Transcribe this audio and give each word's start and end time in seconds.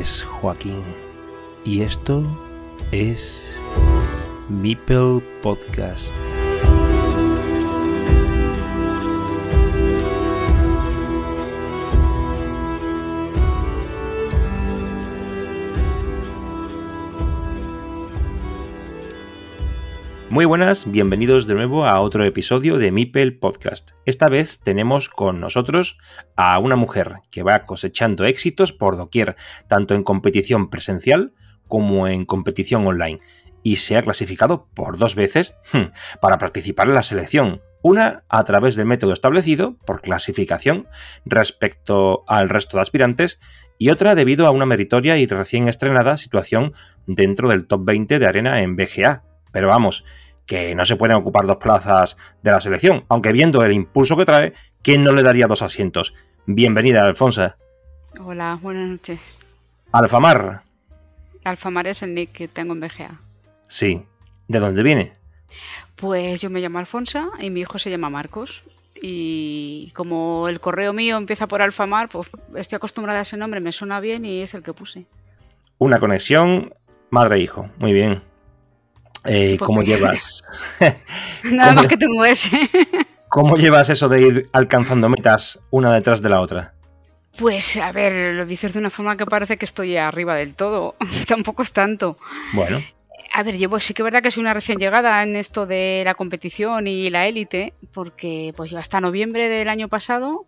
Es 0.00 0.22
Joaquín 0.22 0.82
y 1.62 1.82
esto 1.82 2.24
es 2.90 3.60
Mipel 4.48 5.22
Podcast. 5.42 6.14
Muy 20.30 20.44
buenas, 20.44 20.88
bienvenidos 20.88 21.48
de 21.48 21.54
nuevo 21.54 21.86
a 21.86 21.98
otro 21.98 22.24
episodio 22.24 22.78
de 22.78 22.92
Mipel 22.92 23.36
Podcast. 23.36 23.90
Esta 24.06 24.28
vez 24.28 24.60
tenemos 24.60 25.08
con 25.08 25.40
nosotros 25.40 25.98
a 26.36 26.56
una 26.60 26.76
mujer 26.76 27.16
que 27.32 27.42
va 27.42 27.66
cosechando 27.66 28.24
éxitos 28.24 28.72
por 28.72 28.96
doquier, 28.96 29.34
tanto 29.66 29.96
en 29.96 30.04
competición 30.04 30.70
presencial 30.70 31.34
como 31.66 32.06
en 32.06 32.26
competición 32.26 32.86
online, 32.86 33.18
y 33.64 33.76
se 33.76 33.96
ha 33.96 34.02
clasificado 34.02 34.68
por 34.72 34.98
dos 34.98 35.16
veces 35.16 35.56
hmm, 35.72 35.90
para 36.20 36.38
participar 36.38 36.86
en 36.86 36.94
la 36.94 37.02
selección. 37.02 37.60
Una 37.82 38.22
a 38.28 38.44
través 38.44 38.76
del 38.76 38.86
método 38.86 39.12
establecido 39.12 39.78
por 39.84 40.00
clasificación 40.00 40.86
respecto 41.24 42.22
al 42.28 42.48
resto 42.48 42.76
de 42.76 42.82
aspirantes 42.82 43.40
y 43.78 43.90
otra 43.90 44.14
debido 44.14 44.46
a 44.46 44.52
una 44.52 44.64
meritoria 44.64 45.18
y 45.18 45.26
recién 45.26 45.66
estrenada 45.66 46.16
situación 46.16 46.72
dentro 47.08 47.48
del 47.48 47.66
top 47.66 47.84
20 47.84 48.20
de 48.20 48.26
arena 48.26 48.62
en 48.62 48.76
BGA, 48.76 49.24
pero 49.52 49.68
vamos, 49.68 50.04
que 50.46 50.74
no 50.74 50.84
se 50.84 50.96
pueden 50.96 51.16
ocupar 51.16 51.46
dos 51.46 51.58
plazas 51.58 52.16
de 52.42 52.50
la 52.50 52.60
selección, 52.60 53.04
aunque 53.08 53.32
viendo 53.32 53.64
el 53.64 53.72
impulso 53.72 54.16
que 54.16 54.24
trae, 54.24 54.52
¿quién 54.82 55.04
no 55.04 55.12
le 55.12 55.22
daría 55.22 55.46
dos 55.46 55.62
asientos? 55.62 56.14
Bienvenida, 56.46 57.06
Alfonso. 57.06 57.54
Hola, 58.20 58.58
buenas 58.60 58.88
noches. 58.88 59.38
Alfamar. 59.92 60.62
Alfamar 61.44 61.86
es 61.86 62.02
el 62.02 62.14
nick 62.14 62.32
que 62.32 62.48
tengo 62.48 62.72
en 62.72 62.80
BGA. 62.80 63.20
Sí. 63.68 64.04
¿De 64.48 64.58
dónde 64.58 64.82
viene? 64.82 65.12
Pues 65.94 66.40
yo 66.40 66.50
me 66.50 66.60
llamo 66.60 66.78
Alfonso 66.78 67.30
y 67.38 67.50
mi 67.50 67.60
hijo 67.60 67.78
se 67.78 67.90
llama 67.90 68.10
Marcos. 68.10 68.64
Y 69.00 69.92
como 69.94 70.48
el 70.48 70.60
correo 70.60 70.92
mío 70.92 71.16
empieza 71.16 71.46
por 71.46 71.62
Alfamar, 71.62 72.08
pues 72.08 72.28
estoy 72.56 72.76
acostumbrada 72.76 73.20
a 73.20 73.22
ese 73.22 73.36
nombre, 73.36 73.60
me 73.60 73.72
suena 73.72 74.00
bien 74.00 74.24
y 74.24 74.42
es 74.42 74.54
el 74.54 74.62
que 74.62 74.72
puse. 74.72 75.06
Una 75.78 76.00
conexión 76.00 76.74
madre-hijo. 77.10 77.70
Muy 77.78 77.92
bien. 77.92 78.20
Eh, 79.24 79.58
¿Cómo 79.58 79.82
llevas? 79.82 80.44
Nada 81.44 81.74
más 81.74 81.88
que 81.88 81.96
tengo 81.96 82.24
ese. 82.24 82.58
¿Cómo 83.28 83.56
llevas 83.56 83.88
eso 83.90 84.08
de 84.08 84.22
ir 84.22 84.50
alcanzando 84.52 85.08
metas 85.08 85.64
una 85.70 85.92
detrás 85.92 86.20
de 86.20 86.28
la 86.28 86.40
otra? 86.40 86.74
Pues 87.38 87.76
a 87.76 87.92
ver, 87.92 88.34
lo 88.34 88.44
dices 88.44 88.72
de 88.72 88.80
una 88.80 88.90
forma 88.90 89.16
que 89.16 89.24
parece 89.24 89.56
que 89.56 89.64
estoy 89.64 89.96
arriba 89.96 90.34
del 90.34 90.56
todo. 90.56 90.96
Tampoco 91.28 91.62
es 91.62 91.72
tanto. 91.72 92.18
Bueno. 92.54 92.82
A 93.32 93.44
ver, 93.44 93.56
llevo 93.56 93.78
sí 93.78 93.94
que 93.94 94.02
es 94.02 94.04
verdad 94.04 94.22
que 94.22 94.32
soy 94.32 94.40
una 94.40 94.54
recién 94.54 94.78
llegada 94.78 95.22
en 95.22 95.36
esto 95.36 95.64
de 95.64 96.02
la 96.04 96.14
competición 96.14 96.88
y 96.88 97.08
la 97.10 97.28
élite, 97.28 97.74
porque 97.92 98.52
pues 98.56 98.72
yo 98.72 98.78
hasta 98.78 99.00
noviembre 99.00 99.48
del 99.48 99.68
año 99.68 99.88
pasado, 99.88 100.46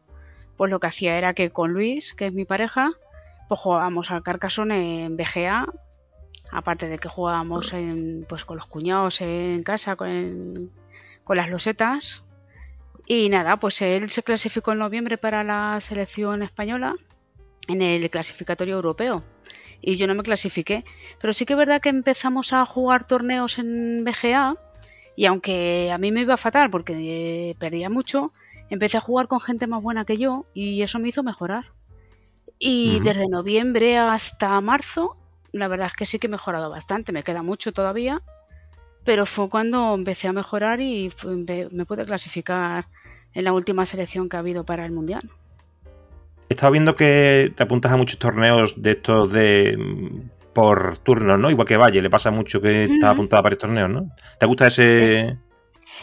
pues 0.57 0.71
lo 0.71 0.81
que 0.81 0.89
hacía 0.89 1.17
era 1.17 1.35
que 1.35 1.51
con 1.51 1.73
Luis, 1.73 2.15
que 2.15 2.27
es 2.27 2.33
mi 2.33 2.45
pareja, 2.45 2.91
pues 3.49 3.61
jugábamos 3.61 4.11
al 4.11 4.25
Carcassonne 4.25 5.05
en 5.05 5.17
BGA 5.17 5.67
aparte 6.53 6.87
de 6.87 6.99
que 6.99 7.09
jugábamos 7.09 7.73
pues, 8.29 8.45
con 8.45 8.57
los 8.57 8.67
cuñados 8.67 9.21
en 9.23 9.63
casa, 9.63 9.97
con, 9.97 10.71
las 11.29 11.51
losetas. 11.51 12.25
Y 13.07 13.31
nada, 13.31 13.57
pues 13.57 13.81
él 13.83 14.11
se 14.11 14.23
clasificó 14.23 14.73
en 14.73 14.79
noviembre 14.79 15.19
para 15.19 15.43
la 15.43 15.81
selección 15.81 16.43
española 16.43 16.95
en 17.69 17.81
el 17.81 18.09
clasificatorio 18.11 18.77
europeo. 18.77 19.25
Y 19.81 19.95
yo 19.95 20.07
no 20.07 20.15
me 20.15 20.23
clasifiqué. 20.23 20.85
Pero 21.19 21.33
sí 21.33 21.47
que 21.47 21.55
es 21.55 21.59
verdad 21.59 21.81
que 21.81 21.89
empezamos 21.89 22.53
a 22.53 22.65
jugar 22.67 23.07
torneos 23.07 23.59
en 23.59 24.05
BGA. 24.05 24.57
Y 25.17 25.25
aunque 25.25 25.91
a 25.91 25.99
mí 25.99 26.13
me 26.13 26.21
iba 26.21 26.37
fatal 26.37 26.71
porque 26.71 27.57
perdía 27.59 27.89
mucho, 27.89 28.33
empecé 28.69 28.99
a 28.99 29.01
jugar 29.01 29.27
con 29.27 29.41
gente 29.41 29.67
más 29.67 29.83
buena 29.83 30.05
que 30.05 30.19
yo 30.19 30.47
y 30.55 30.83
eso 30.83 30.99
me 30.99 31.09
hizo 31.09 31.23
mejorar. 31.23 31.73
Y 32.59 33.01
desde 33.01 33.27
noviembre 33.29 33.99
hasta 33.99 34.61
marzo 34.61 35.17
la 35.53 35.69
verdad 35.69 35.89
es 35.89 35.93
que 35.95 36.07
sí 36.07 36.19
que 36.19 36.27
he 36.27 36.31
mejorado 36.31 36.71
bastante, 36.71 37.13
me 37.13 37.23
queda 37.23 37.43
mucho 37.43 37.73
todavía, 37.73 38.23
pero 39.05 39.27
fue 39.27 39.49
cuando 39.49 39.95
empecé 39.95 40.29
a 40.29 40.33
mejorar 40.33 40.81
y 40.81 41.11
me 41.71 41.87
pude 41.87 42.05
clasificar 42.05 42.87
en 43.35 43.45
la 43.45 43.53
última 43.53 43.87
selección 43.87 44.29
que 44.29 44.37
ha 44.37 44.41
habido 44.41 44.65
para 44.65 44.85
el 44.85 44.93
Mundial. 44.93 45.31
He 46.49 46.55
estado 46.55 46.73
viendo 46.73 46.95
que 46.95 47.53
te 47.55 47.63
apuntas 47.63 47.93
a 47.93 47.97
muchos 47.97 48.19
torneos 48.19 48.81
de 48.83 48.91
estos 48.91 49.33
de 49.33 49.77
mm, 49.79 50.53
por 50.53 50.99
turnos, 50.99 51.39
¿no? 51.39 51.51
Igual 51.51 51.67
que 51.67 51.77
Valle, 51.77 52.03
le 52.03 52.11
pasa 52.11 52.31
mucho 52.31 52.61
que 52.61 52.85
estás 52.85 53.13
apuntada 53.13 53.41
a 53.41 53.43
varios 53.43 53.61
torneos, 53.61 53.91
¿no? 53.91 54.11
¿Te 54.39 54.47
gusta 54.47 54.67
ese...? 54.67 55.39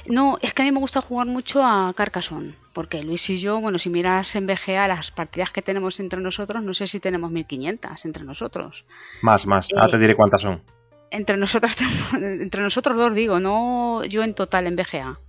No, 0.08 0.38
es 0.42 0.54
que 0.54 0.64
a 0.64 0.66
mí 0.66 0.72
me 0.72 0.80
gusta 0.80 1.02
jugar 1.02 1.28
mucho 1.28 1.64
a 1.64 1.94
Carcassonne, 1.96 2.56
porque 2.80 3.04
Luis 3.04 3.30
y 3.30 3.36
yo, 3.36 3.60
bueno, 3.60 3.78
si 3.78 3.90
miras 3.90 4.38
en 4.38 4.48
BGA 4.48 4.88
las 4.88 5.12
partidas 5.12 5.52
que 5.52 5.62
tenemos 5.62 6.00
entre 6.00 6.22
nosotros, 6.22 6.64
no 6.64 6.74
sé 6.74 6.88
si 6.88 7.02
tenemos 7.02 7.30
1500 7.30 8.06
entre 8.06 8.24
nosotros. 8.24 8.86
Más, 9.22 9.46
más, 9.46 9.74
ahora 9.74 9.90
te 9.90 9.98
eh, 9.98 10.00
diré 10.00 10.16
cuántas 10.16 10.44
son. 10.44 10.64
Entre 11.12 11.36
nosotros, 11.36 11.76
entre 12.14 12.62
nosotros 12.62 12.96
dos 12.96 13.14
digo, 13.14 13.42
no 13.42 14.06
yo 14.06 14.24
en 14.24 14.34
total 14.34 14.66
en 14.66 14.78
BGA, 14.78 15.20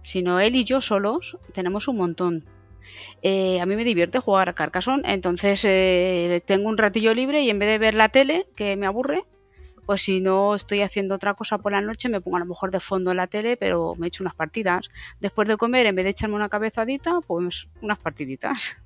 sino 0.00 0.40
él 0.40 0.56
y 0.56 0.64
yo 0.64 0.80
solos 0.80 1.36
tenemos 1.52 1.86
un 1.86 1.98
montón. 1.98 2.46
Eh, 3.20 3.60
a 3.60 3.66
mí 3.66 3.76
me 3.76 3.84
divierte 3.84 4.18
jugar 4.18 4.48
a 4.48 4.54
Carcassonne, 4.54 5.02
entonces 5.04 5.66
eh, 5.66 6.42
tengo 6.46 6.66
un 6.66 6.78
ratillo 6.78 7.12
libre 7.12 7.42
y 7.42 7.50
en 7.50 7.58
vez 7.58 7.68
de 7.68 7.76
ver 7.76 7.94
la 7.94 8.08
tele, 8.08 8.46
que 8.56 8.74
me 8.76 8.86
aburre, 8.86 9.26
pues 9.86 10.02
si 10.02 10.20
no 10.20 10.54
estoy 10.54 10.82
haciendo 10.82 11.14
otra 11.14 11.34
cosa 11.34 11.58
por 11.58 11.72
la 11.72 11.80
noche, 11.80 12.08
me 12.08 12.20
pongo 12.20 12.36
a 12.36 12.40
lo 12.40 12.46
mejor 12.46 12.72
de 12.72 12.80
fondo 12.80 13.12
en 13.12 13.18
la 13.18 13.28
tele, 13.28 13.56
pero 13.56 13.94
me 13.96 14.08
echo 14.08 14.24
unas 14.24 14.34
partidas. 14.34 14.90
Después 15.20 15.46
de 15.46 15.56
comer, 15.56 15.86
en 15.86 15.94
vez 15.94 16.04
de 16.04 16.10
echarme 16.10 16.34
una 16.34 16.48
cabezadita, 16.48 17.20
pues 17.26 17.68
unas 17.80 17.98
partiditas. 17.98 18.76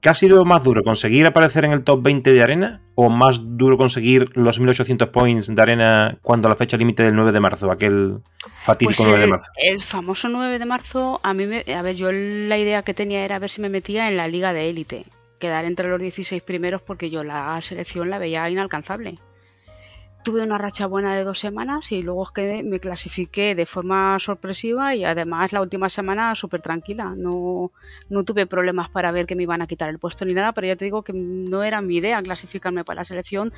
¿Qué 0.00 0.08
ha 0.08 0.14
sido 0.14 0.44
más 0.44 0.62
duro, 0.62 0.82
conseguir 0.82 1.26
aparecer 1.26 1.64
en 1.64 1.72
el 1.72 1.82
top 1.82 2.02
20 2.02 2.32
de 2.32 2.42
arena 2.42 2.80
o 2.94 3.08
más 3.08 3.40
duro 3.42 3.76
conseguir 3.76 4.30
los 4.34 4.58
1800 4.58 5.08
points 5.08 5.54
de 5.54 5.62
arena 5.62 6.18
cuando 6.22 6.48
la 6.48 6.56
fecha 6.56 6.76
límite 6.76 7.02
del 7.02 7.14
9 7.14 7.32
de 7.32 7.40
marzo, 7.40 7.70
aquel 7.70 8.18
fatídico 8.62 9.04
9 9.04 9.12
pues 9.12 9.20
de 9.20 9.26
marzo? 9.26 9.50
El 9.56 9.80
famoso 9.80 10.28
9 10.28 10.58
de 10.58 10.66
marzo, 10.66 11.20
a 11.22 11.34
mí, 11.34 11.46
me, 11.46 11.64
a 11.74 11.82
ver, 11.82 11.96
yo 11.96 12.10
la 12.12 12.58
idea 12.58 12.82
que 12.82 12.94
tenía 12.94 13.24
era 13.24 13.38
ver 13.38 13.50
si 13.50 13.60
me 13.60 13.68
metía 13.68 14.08
en 14.08 14.16
la 14.16 14.28
liga 14.28 14.52
de 14.52 14.68
élite, 14.68 15.06
quedar 15.38 15.64
entre 15.64 15.88
los 15.88 16.00
16 16.00 16.42
primeros 16.42 16.82
porque 16.82 17.10
yo 17.10 17.24
la 17.24 17.60
selección 17.62 18.10
la 18.10 18.18
veía 18.18 18.48
inalcanzable 18.48 19.18
tuve 20.26 20.42
una 20.42 20.58
racha 20.58 20.88
buena 20.88 21.14
de 21.14 21.22
dos 21.22 21.38
semanas 21.38 21.92
y 21.92 22.02
luego 22.02 22.26
me 22.64 22.80
clasifiqué 22.80 23.54
de 23.54 23.64
forma 23.64 24.18
sorpresiva 24.18 24.92
y 24.92 25.04
además 25.04 25.52
la 25.52 25.60
última 25.60 25.88
semana 25.88 26.34
súper 26.34 26.60
tranquila. 26.62 27.14
No, 27.16 27.70
no 28.08 28.24
tuve 28.24 28.44
problemas 28.44 28.90
para 28.90 29.12
ver 29.12 29.26
que 29.26 29.36
me 29.36 29.44
iban 29.44 29.62
a 29.62 29.68
quitar 29.68 29.88
el 29.88 30.00
puesto 30.00 30.24
ni 30.24 30.34
nada, 30.34 30.50
pero 30.50 30.66
ya 30.66 30.74
te 30.74 30.84
digo 30.84 31.04
que 31.04 31.12
no 31.12 31.62
era 31.62 31.80
mi 31.80 31.98
idea 31.98 32.20
clasificarme 32.22 32.84
para 32.84 33.02
la 33.02 33.04
selección 33.04 33.52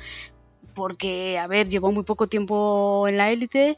porque, 0.75 1.39
a 1.39 1.47
ver, 1.47 1.67
llevo 1.67 1.91
muy 1.91 2.03
poco 2.03 2.27
tiempo 2.27 3.07
en 3.07 3.17
la 3.17 3.31
élite 3.31 3.75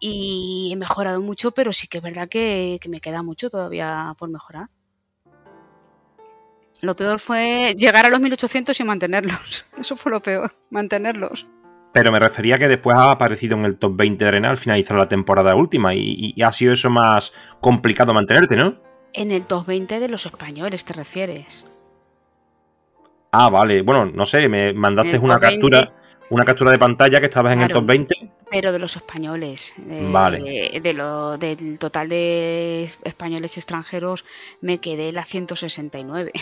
y 0.00 0.70
he 0.72 0.76
mejorado 0.76 1.20
mucho, 1.20 1.52
pero 1.52 1.72
sí 1.72 1.86
que 1.86 1.98
es 1.98 2.02
verdad 2.02 2.28
que 2.28 2.80
me 2.88 3.00
queda 3.00 3.22
mucho 3.22 3.50
todavía 3.50 4.16
por 4.18 4.30
mejorar. 4.30 4.68
Lo 6.80 6.96
peor 6.96 7.20
fue 7.20 7.76
llegar 7.78 8.04
a 8.04 8.08
los 8.08 8.18
1800 8.18 8.80
y 8.80 8.82
mantenerlos. 8.82 9.64
Eso 9.78 9.94
fue 9.94 10.10
lo 10.10 10.20
peor, 10.20 10.52
mantenerlos. 10.70 11.46
Pero 11.92 12.10
me 12.10 12.18
refería 12.18 12.58
que 12.58 12.68
después 12.68 12.96
ha 12.96 13.10
aparecido 13.10 13.56
en 13.56 13.64
el 13.64 13.76
top 13.76 13.96
20 13.96 14.24
de 14.24 14.28
Arena 14.28 14.50
al 14.50 14.56
finalizar 14.56 14.96
la 14.96 15.08
temporada 15.08 15.54
última 15.54 15.94
y, 15.94 16.34
ha 16.42 16.52
sido 16.52 16.72
eso 16.72 16.88
más 16.88 17.32
complicado 17.60 18.14
mantenerte, 18.14 18.56
¿no? 18.56 18.76
En 19.12 19.30
el 19.30 19.46
top 19.46 19.66
20 19.66 20.00
de 20.00 20.08
los 20.08 20.24
españoles 20.24 20.84
te 20.84 20.94
refieres. 20.94 21.66
Ah, 23.30 23.50
vale. 23.50 23.82
Bueno, 23.82 24.06
no 24.06 24.24
sé, 24.24 24.48
me 24.48 24.72
mandaste 24.72 25.18
una 25.18 25.38
captura 25.38 25.92
una 26.32 26.46
captura 26.46 26.70
de 26.70 26.78
pantalla 26.78 27.20
que 27.20 27.26
estabas 27.26 27.52
en 27.52 27.60
el 27.60 27.70
top 27.70 27.84
20. 27.84 28.14
Pero 28.52 28.70
de 28.70 28.78
los 28.78 28.96
españoles. 28.96 29.72
vale. 29.78 30.78
De 30.82 30.92
lo, 30.92 31.38
del 31.38 31.78
total 31.78 32.10
de 32.10 32.84
españoles 33.02 33.56
extranjeros 33.56 34.26
me 34.60 34.76
quedé 34.76 35.10
la 35.10 35.24
169. 35.24 36.32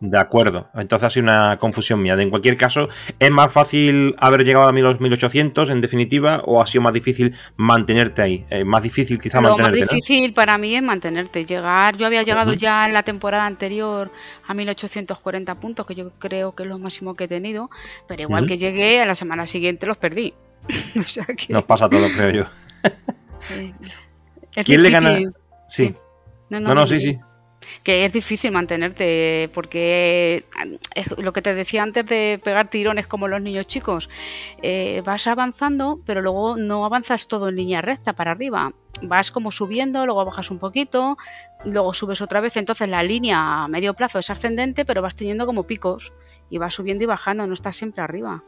De 0.00 0.18
acuerdo. 0.18 0.70
Entonces 0.74 1.06
ha 1.06 1.10
sido 1.10 1.24
una 1.24 1.58
confusión 1.58 2.00
mía. 2.00 2.14
En 2.18 2.30
cualquier 2.30 2.56
caso, 2.56 2.88
¿es 3.18 3.30
más 3.30 3.52
fácil 3.52 4.14
haber 4.18 4.44
llegado 4.44 4.66
a 4.66 4.72
los 4.72 5.00
1800 5.00 5.68
en 5.68 5.82
definitiva 5.82 6.40
o 6.46 6.62
ha 6.62 6.66
sido 6.66 6.80
más 6.80 6.94
difícil 6.94 7.34
mantenerte 7.56 8.22
ahí? 8.22 8.46
Eh, 8.48 8.64
más 8.64 8.82
difícil 8.82 9.20
quizá 9.20 9.42
mantenerte. 9.42 9.80
Lo 9.80 9.84
más 9.84 9.90
difícil 9.90 10.32
para 10.32 10.56
mí 10.56 10.74
es 10.74 10.82
mantenerte. 10.82 11.44
Llegar, 11.44 11.98
yo 11.98 12.06
había 12.06 12.22
llegado 12.22 12.54
ya 12.54 12.86
en 12.86 12.94
la 12.94 13.02
temporada 13.02 13.44
anterior 13.44 14.10
a 14.46 14.54
1840 14.54 15.54
puntos, 15.56 15.84
que 15.84 15.94
yo 15.94 16.12
creo 16.18 16.54
que 16.54 16.62
es 16.62 16.68
lo 16.70 16.78
máximo 16.78 17.14
que 17.14 17.24
he 17.24 17.28
tenido, 17.28 17.68
pero 18.06 18.22
igual 18.22 18.46
que 18.46 18.56
llegué 18.56 19.02
a 19.02 19.04
la 19.04 19.14
semana 19.14 19.46
siguiente 19.46 19.86
los 19.86 19.98
perdí. 19.98 20.32
Nos 21.48 21.64
pasa 21.64 21.88
todo, 21.88 22.08
creo 22.10 22.30
yo. 22.30 22.44
¿Quién 24.64 24.82
le 24.82 24.90
gana? 24.90 25.18
Sí. 25.68 25.94
No, 26.50 26.60
no, 26.60 26.86
sí, 26.86 26.98
sí. 26.98 27.18
que 27.82 28.06
es 28.06 28.12
difícil 28.12 28.50
mantenerte 28.52 29.50
porque 29.52 30.46
es 30.94 31.18
lo 31.18 31.32
que 31.34 31.42
te 31.42 31.54
decía 31.54 31.82
antes 31.82 32.06
de 32.06 32.40
pegar 32.42 32.70
tirones 32.70 33.06
como 33.06 33.28
los 33.28 33.42
niños 33.42 33.66
chicos, 33.66 34.08
eh, 34.62 35.02
vas 35.04 35.26
avanzando 35.26 36.00
pero 36.06 36.22
luego 36.22 36.56
no 36.56 36.86
avanzas 36.86 37.28
todo 37.28 37.50
en 37.50 37.56
línea 37.56 37.82
recta 37.82 38.14
para 38.14 38.30
arriba, 38.30 38.72
vas 39.02 39.30
como 39.30 39.50
subiendo, 39.50 40.06
luego 40.06 40.24
bajas 40.24 40.50
un 40.50 40.58
poquito, 40.58 41.18
luego 41.66 41.92
subes 41.92 42.22
otra 42.22 42.40
vez, 42.40 42.56
entonces 42.56 42.88
la 42.88 43.02
línea 43.02 43.64
a 43.64 43.68
medio 43.68 43.92
plazo 43.92 44.18
es 44.18 44.30
ascendente 44.30 44.86
pero 44.86 45.02
vas 45.02 45.16
teniendo 45.16 45.44
como 45.44 45.66
picos 45.66 46.14
y 46.48 46.56
vas 46.56 46.72
subiendo 46.72 47.04
y 47.04 47.06
bajando, 47.06 47.46
no 47.46 47.52
estás 47.52 47.76
siempre 47.76 48.02
arriba. 48.02 48.42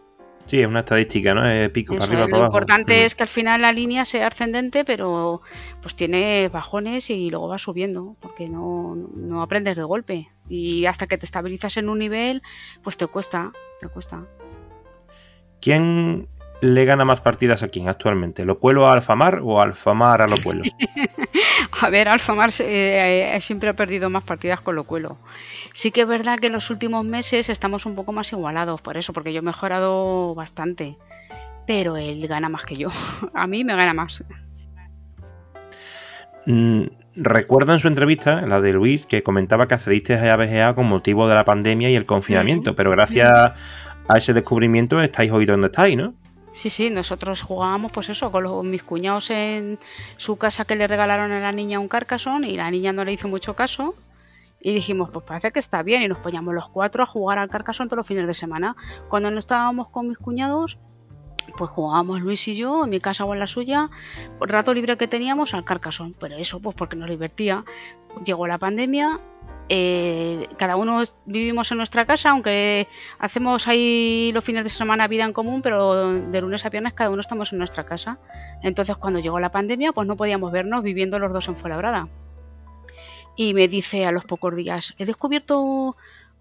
Sí, 0.46 0.60
es 0.60 0.66
una 0.66 0.81
estadística, 0.81 1.32
¿no? 1.32 1.48
Es 1.48 1.69
pico 1.70 1.94
para 1.94 2.06
arriba, 2.06 2.26
lo 2.26 2.44
importante 2.44 3.04
es 3.04 3.14
que 3.14 3.22
al 3.22 3.28
final 3.28 3.62
la 3.62 3.72
línea 3.72 4.04
sea 4.04 4.26
ascendente, 4.26 4.84
pero 4.84 5.42
pues 5.81 5.94
tiene 5.94 6.48
bajones 6.48 7.08
y 7.10 7.31
luego 7.31 7.46
va 7.48 7.58
subiendo, 7.58 8.16
porque 8.19 8.48
no, 8.48 8.96
no 9.14 9.42
aprendes 9.42 9.76
de 9.76 9.84
golpe. 9.84 10.28
Y 10.48 10.87
hasta 10.87 11.06
que 11.06 11.19
te 11.19 11.25
estabilizas 11.25 11.76
en 11.76 11.88
un 11.88 12.00
nivel, 12.00 12.42
pues 12.82 12.96
te 12.96 13.06
cuesta, 13.06 13.52
te 13.81 13.87
cuesta. 13.88 14.26
¿Quién 15.60 16.28
le 16.60 16.84
gana 16.84 17.04
más 17.04 17.20
partidas 17.20 17.62
a 17.62 17.69
quién 17.69 17.88
actualmente? 17.88 18.44
¿Lo 18.44 18.58
cuelo 18.58 18.88
a 18.88 18.92
Alfamar 18.92 19.40
o 19.42 19.60
Alfamar 19.60 20.22
a 20.22 20.26
lo 20.26 20.37
cuelo? 20.42 20.64
a 21.81 21.91
ver, 21.91 22.09
Alfamar 22.09 22.50
eh, 22.61 23.35
eh, 23.35 23.41
siempre 23.41 23.71
ha 23.71 23.75
perdido 23.75 24.11
más 24.11 24.25
partidas 24.25 24.61
con 24.61 24.75
lo 24.75 24.85
cuelo. 24.85 25.19
Sí 25.73 25.91
que 25.91 26.03
es 26.03 26.09
verdad 26.09 26.38
que 26.38 26.49
en 26.49 26.53
los 26.53 26.71
últimos 26.71 27.05
meses 27.05 27.49
estamos 27.49 27.87
un 27.87 27.94
poco 27.94 28.12
más 28.12 28.32
igualados, 28.32 28.81
por 28.81 28.97
eso, 28.97 29.12
porque 29.12 29.32
yo 29.32 29.38
he 29.38 29.43
mejorado 29.43 30.35
bastante. 30.35 30.97
Pero 31.67 31.97
él 31.97 32.27
gana 32.27 32.49
más 32.49 32.65
que 32.65 32.77
yo. 32.77 32.91
a 33.35 33.47
mí 33.47 33.65
me 33.65 33.75
gana 33.77 33.94
más. 33.94 34.25
Mm, 36.47 36.85
recuerdo 37.17 37.73
en 37.73 37.79
su 37.79 37.88
entrevista, 37.88 38.43
la 38.43 38.61
de 38.61 38.73
Luis, 38.73 39.06
que 39.06 39.23
comentaba 39.23 39.69
que 39.69 39.75
accediste 39.75 40.15
a 40.15 40.37
BGA 40.37 40.75
con 40.75 40.87
motivo 40.87 41.29
de 41.29 41.35
la 41.35 41.44
pandemia 41.44 41.91
y 41.91 41.97
el 41.97 42.06
confinamiento, 42.06 42.75
pero 42.75 42.91
gracias 42.91 43.31
a 44.09 44.19
ese 44.19 44.33
descubrimiento 44.33 45.00
estáis 45.00 45.31
hoy 45.31 45.47
donde 45.47 45.69
estáis, 45.69 45.97
¿no? 45.97 46.15
Sí, 46.52 46.69
sí, 46.69 46.91
nosotros 46.91 47.43
jugábamos 47.43 47.93
pues 47.93 48.08
eso, 48.08 48.32
con 48.32 48.43
los, 48.43 48.64
mis 48.64 48.82
cuñados 48.82 49.31
en 49.31 49.79
su 50.17 50.37
casa 50.37 50.64
que 50.64 50.75
le 50.75 50.88
regalaron 50.88 51.31
a 51.31 51.41
la 51.41 51.52
niña 51.52 51.79
un 51.79 51.88
carcasón 51.88 52.44
y 52.44 52.56
la 52.56 52.70
niña 52.70 52.93
no 52.93 53.05
le 53.05 53.12
hizo 53.12 53.29
mucho 53.29 53.55
caso. 53.55 53.94
Y 54.61 54.75
dijimos, 54.75 55.08
pues 55.11 55.25
parece 55.25 55.52
que 55.52 55.58
está 55.58 55.82
bien. 55.82 56.02
Y 56.02 56.08
nos 56.08 56.19
poníamos 56.19 56.52
los 56.55 56.69
cuatro 56.69 57.02
a 57.02 57.06
jugar 57.06 57.38
al 57.38 57.49
carcasón 57.49 57.88
todos 57.88 57.99
los 57.99 58.06
fines 58.06 58.26
de 58.26 58.35
semana. 58.35 58.76
Cuando 59.08 59.31
no 59.31 59.38
estábamos 59.38 59.88
con 59.88 60.08
mis 60.08 60.19
cuñados, 60.19 60.79
pues 61.56 61.70
jugábamos 61.70 62.20
Luis 62.20 62.47
y 62.49 62.56
yo, 62.56 62.85
en 62.85 62.91
mi 62.91 63.00
casa 63.00 63.25
o 63.25 63.32
en 63.32 63.41
la 63.41 63.47
suya, 63.47 63.88
rato 64.41 64.75
libre 64.75 64.99
que 64.99 65.08
teníamos 65.08 65.55
al 65.55 65.64
carcasón. 65.64 66.14
Pero 66.19 66.37
eso, 66.37 66.61
pues 66.61 66.76
porque 66.76 66.97
nos 66.97 67.08
divertía. 67.08 67.64
Llegó 68.25 68.47
la 68.47 68.58
pandemia 68.58 69.20
eh, 69.72 70.49
cada 70.56 70.75
uno 70.75 71.00
vivimos 71.26 71.70
en 71.70 71.76
nuestra 71.76 72.05
casa, 72.05 72.31
aunque 72.31 72.88
hacemos 73.20 73.69
ahí 73.69 74.32
los 74.34 74.44
fines 74.44 74.64
de 74.64 74.70
semana 74.70 75.06
vida 75.06 75.25
en 75.25 75.32
común, 75.32 75.62
pero 75.62 76.12
de 76.12 76.40
lunes 76.40 76.64
a 76.67 76.70
viernes 76.70 76.93
cada 76.93 77.08
uno 77.08 77.20
estamos 77.20 77.52
en 77.52 77.58
nuestra 77.58 77.87
casa. 77.87 78.19
Entonces 78.64 78.96
cuando 78.96 79.20
llegó 79.20 79.38
la 79.38 79.52
pandemia, 79.52 79.93
pues 79.93 80.08
no 80.08 80.17
podíamos 80.17 80.50
vernos 80.50 80.82
viviendo 80.82 81.20
los 81.20 81.32
dos 81.32 81.46
en 81.46 81.55
Fuenlabrada. 81.55 82.08
Y 83.37 83.55
me 83.55 83.69
dice 83.69 84.06
a 84.06 84.11
los 84.11 84.25
pocos 84.25 84.56
días, 84.56 84.93
he 84.99 85.06
descubierto 85.06 85.94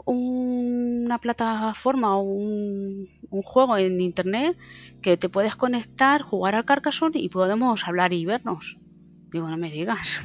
una 0.06 1.20
plataforma 1.20 2.18
o 2.18 2.24
un, 2.24 3.08
juego 3.44 3.78
en 3.78 4.02
internet 4.02 4.58
que 5.04 5.18
te 5.18 5.30
puedes 5.30 5.56
conectar, 5.56 6.24
jugar 6.24 6.56
al 6.56 6.66
Carcassonne 6.66 7.20
y 7.20 7.30
podemos 7.30 7.88
hablar 7.88 8.12
y 8.12 8.26
vernos. 8.26 8.80
Digo, 9.32 9.48
no 9.52 9.58
me 9.58 9.70
digas. 9.70 10.20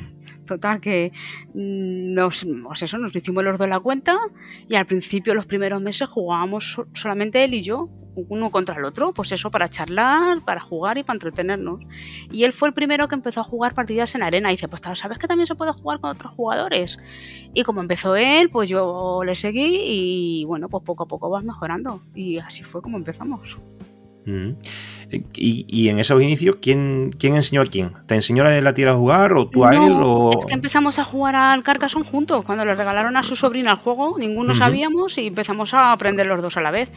Total, 0.47 0.81
que 0.81 1.13
mm, 1.55 2.13
nos, 2.15 2.47
pues 2.65 2.83
eso, 2.83 2.99
nos 2.99 3.15
hicimos 3.17 3.45
los 3.45 3.59
dos 3.59 3.69
la 3.69 3.81
cuenta 3.81 4.19
y 4.69 4.75
al 4.75 4.87
principio, 4.87 5.35
los 5.35 5.47
primeros 5.47 5.81
meses, 5.81 6.09
jugábamos 6.09 6.81
solamente 6.93 7.45
él 7.45 7.55
y 7.55 7.63
yo, 7.63 7.89
uno 8.17 8.51
contra 8.51 8.77
el 8.77 8.85
otro, 8.85 9.13
pues 9.13 9.33
eso, 9.33 9.51
para 9.51 9.69
charlar, 9.69 10.41
para 10.45 10.61
jugar 10.61 10.99
y 10.99 11.03
para 11.03 11.17
entretenernos. 11.17 11.81
Y 12.31 12.45
él 12.45 12.53
fue 12.53 12.69
el 12.69 12.75
primero 12.75 13.09
que 13.09 13.15
empezó 13.15 13.41
a 13.41 13.45
jugar 13.45 13.75
partidas 13.75 14.15
en 14.15 14.23
arena. 14.23 14.51
Y 14.51 14.55
dice, 14.55 14.69
pues 14.69 14.83
sabes 14.95 15.19
que 15.19 15.27
también 15.27 15.47
se 15.47 15.55
puede 15.55 15.73
jugar 15.73 16.01
con 16.01 16.11
otros 16.11 16.33
jugadores. 16.33 16.99
Y 17.53 17.65
como 17.65 17.81
empezó 17.81 18.17
él, 18.17 18.51
pues 18.51 18.69
yo 18.69 19.23
le 19.25 19.35
seguí 19.35 19.81
y 19.85 20.45
bueno, 20.45 20.69
pues 20.69 20.85
poco 20.85 21.05
a 21.05 21.07
poco 21.07 21.31
vas 21.31 21.45
mejorando. 21.45 22.01
Y 22.15 22.39
así 22.39 22.63
fue 22.63 22.83
como 22.83 22.97
empezamos. 22.97 23.59
Mm. 24.27 24.53
Y, 25.35 25.89
en 25.89 25.99
esos 25.99 26.23
inicios, 26.23 26.57
¿quién, 26.61 27.11
¿quién 27.19 27.37
enseñó 27.37 27.63
a 27.63 27.67
quién? 27.67 27.93
¿Te 28.07 28.15
enseñó 28.15 28.45
a 28.45 28.51
la 28.51 28.75
tira 28.75 28.93
a 28.93 28.95
jugar 28.95 29.33
o 29.35 29.49
tú 29.49 29.65
a 29.65 29.75
él? 29.75 29.93
O... 30.03 30.31
Es 30.39 30.47
que 30.47 30.55
empezamos 30.55 30.99
a 30.99 31.05
jugar 31.05 31.37
al 31.37 31.63
Carcassonne 31.63 32.05
juntos. 32.05 32.45
Cuando 32.45 32.65
le 32.65 32.75
regalaron 32.75 33.17
a 33.17 33.23
su 33.23 33.37
sobrina 33.37 33.73
el 33.73 33.77
juego, 33.77 34.19
ninguno 34.19 34.55
sabíamos 34.55 35.19
y 35.19 35.27
empezamos 35.27 35.75
a 35.75 35.93
aprender 35.93 36.27
los 36.27 36.43
dos 36.43 36.57
a 36.57 36.61
la 36.61 36.71
vez. 36.71 36.91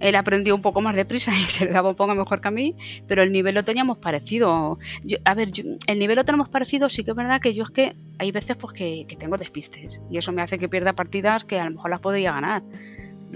Él 0.00 0.14
aprendió 0.14 0.54
un 0.54 0.62
poco 0.62 0.80
más 0.80 0.94
deprisa 0.94 1.32
y 1.34 1.42
se 1.42 1.64
le 1.64 1.72
daba 1.72 1.90
un 1.90 1.96
poco 1.96 2.14
mejor 2.14 2.40
que 2.40 2.48
a 2.48 2.50
mí, 2.50 2.74
pero 3.06 3.22
el 3.22 3.32
nivel 3.32 3.54
lo 3.54 3.64
teníamos 3.64 3.98
parecido. 3.98 4.78
a 5.24 5.34
ver, 5.34 5.50
el 5.86 5.98
nivel 5.98 6.16
lo 6.16 6.24
tenemos 6.24 6.48
parecido, 6.48 6.88
sí 6.88 7.04
que 7.04 7.12
es 7.12 7.16
verdad 7.16 7.40
que 7.40 7.54
yo 7.54 7.64
es 7.64 7.70
que 7.70 7.92
hay 8.18 8.32
veces 8.32 8.56
pues 8.56 8.72
que, 8.72 9.06
que 9.08 9.16
tengo 9.16 9.36
despistes 9.36 10.00
y 10.10 10.18
eso 10.18 10.32
me 10.32 10.42
hace 10.42 10.58
que 10.58 10.68
pierda 10.68 10.92
partidas 10.92 11.44
que 11.44 11.58
a 11.58 11.64
lo 11.64 11.70
mejor 11.70 11.90
las 11.90 12.00
podría 12.00 12.32
ganar. 12.32 12.62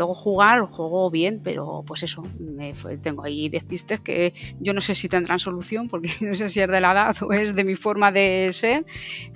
Luego 0.01 0.15
jugar, 0.15 0.63
juego 0.63 1.11
bien, 1.11 1.43
pero 1.45 1.85
pues 1.87 2.03
eso, 2.05 2.23
me 2.39 2.73
tengo 3.03 3.23
ahí 3.23 3.51
despistes 3.51 4.01
que 4.01 4.33
yo 4.59 4.73
no 4.73 4.81
sé 4.81 4.95
si 4.95 5.11
tendrán 5.11 5.39
solución, 5.39 5.91
porque 5.91 6.09
no 6.23 6.35
sé 6.35 6.49
si 6.49 6.59
es 6.59 6.69
de 6.69 6.81
la 6.81 6.93
edad 6.93 7.17
o 7.23 7.35
es 7.35 7.55
de 7.55 7.65
mi 7.65 7.75
forma 7.75 8.11
de 8.11 8.49
ser, 8.55 8.87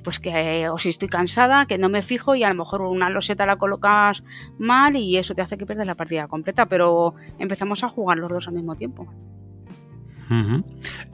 pues 0.02 0.18
que 0.18 0.66
o 0.70 0.78
si 0.78 0.88
estoy 0.88 1.08
cansada, 1.08 1.66
que 1.66 1.76
no 1.76 1.90
me 1.90 2.00
fijo 2.00 2.34
y 2.34 2.44
a 2.44 2.48
lo 2.48 2.54
mejor 2.54 2.80
una 2.80 3.10
loseta 3.10 3.44
la 3.44 3.58
colocas 3.58 4.24
mal 4.58 4.96
y 4.96 5.18
eso 5.18 5.34
te 5.34 5.42
hace 5.42 5.58
que 5.58 5.66
pierdas 5.66 5.86
la 5.86 5.96
partida 5.96 6.28
completa, 6.28 6.64
pero 6.64 7.14
empezamos 7.38 7.84
a 7.84 7.90
jugar 7.90 8.16
los 8.16 8.30
dos 8.30 8.48
al 8.48 8.54
mismo 8.54 8.74
tiempo. 8.74 9.06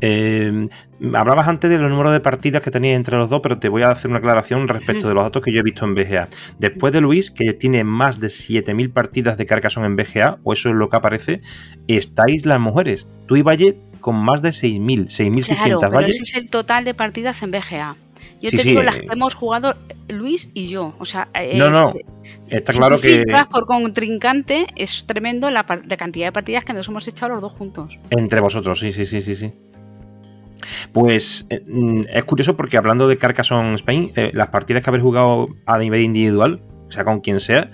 Eh, 0.01 0.69
hablabas 1.15 1.49
antes 1.49 1.71
de 1.71 1.79
los 1.79 1.91
números 1.91 2.13
de 2.13 2.21
partidas 2.21 2.63
que 2.63 2.71
tenéis 2.71 2.97
entre 2.97 3.17
los 3.17 3.31
dos, 3.31 3.41
pero 3.43 3.59
te 3.59 3.69
voy 3.69 3.83
a 3.83 3.91
hacer 3.91 4.11
una 4.11 4.19
aclaración 4.19 4.69
respecto 4.69 5.09
de 5.09 5.15
los 5.15 5.25
datos 5.25 5.43
que 5.43 5.53
yo 5.53 5.61
he 5.61 5.63
visto 5.63 5.85
en 5.85 5.95
BGA. 5.95 6.29
Después 6.59 6.93
de 6.93 7.01
Luis, 7.01 7.31
que 7.31 7.53
tiene 7.53 7.85
más 7.85 8.21
de 8.21 8.29
7.000 8.29 8.93
partidas 8.93 9.37
de 9.37 9.47
Carcassonne 9.47 9.87
en 9.87 9.97
BGA, 9.97 10.39
o 10.43 10.53
eso 10.53 10.69
es 10.69 10.75
lo 10.75 10.89
que 10.89 10.97
aparece, 10.97 11.41
estáis 11.87 12.47
las 12.47 12.61
mujeres. 12.61 13.07
Tú 13.27 13.37
y 13.37 13.43
Valle 13.43 13.79
con 14.01 14.17
más 14.17 14.43
de 14.43 14.51
6.000, 14.51 15.07
6.600. 15.07 15.79
Claro, 15.79 15.81
pero 15.81 16.07
ese 16.07 16.23
es 16.23 16.35
el 16.35 16.51
total 16.51 16.85
de 16.85 16.95
partidas 16.95 17.43
en 17.43 17.51
BGA. 17.51 17.97
Yo 18.41 18.51
te 18.51 18.63
digo 18.63 18.83
las 18.83 19.01
que 19.01 19.07
hemos 19.11 19.35
jugado 19.35 19.77
Luis 20.09 20.49
y 20.55 20.67
yo. 20.67 20.95
O 20.99 21.05
sea, 21.05 21.29
no, 21.55 21.71
no. 21.71 21.95
Está 22.49 22.73
claro 22.73 22.99
que. 23.01 23.25
por 23.51 23.67
contrincante 23.67 24.67
es 24.77 25.07
tremendo 25.07 25.51
la, 25.51 25.65
cantidad 25.65 26.29
de 26.29 26.33
partidas 26.33 26.65
que 26.65 26.73
nos 26.73 26.89
hemos 26.89 27.07
echado 27.09 27.33
los 27.33 27.43
dos 27.43 27.53
juntos. 27.53 27.99
Entre 28.11 28.41
vosotros, 28.41 28.79
sí, 28.79 28.93
sí, 28.93 29.07
sí, 29.07 29.23
sí, 29.23 29.37
sí. 29.37 29.53
Pues 30.93 31.47
eh, 31.51 31.63
mm, 31.67 32.03
es 32.13 32.25
curioso 32.25 32.57
porque 32.57 32.77
hablando 32.77 33.09
de 33.09 33.17
Carcassonne 33.17 33.75
Spain, 33.77 34.13
eh, 34.17 34.31
las 34.35 34.49
partidas 34.49 34.83
que 34.83 34.91
habéis 34.91 35.03
jugado 35.03 35.49
a 35.65 35.79
nivel 35.79 36.03
individual, 36.03 36.63
o 36.87 36.91
sea, 36.91 37.05
con 37.05 37.21
quien 37.21 37.41
sea, 37.41 37.71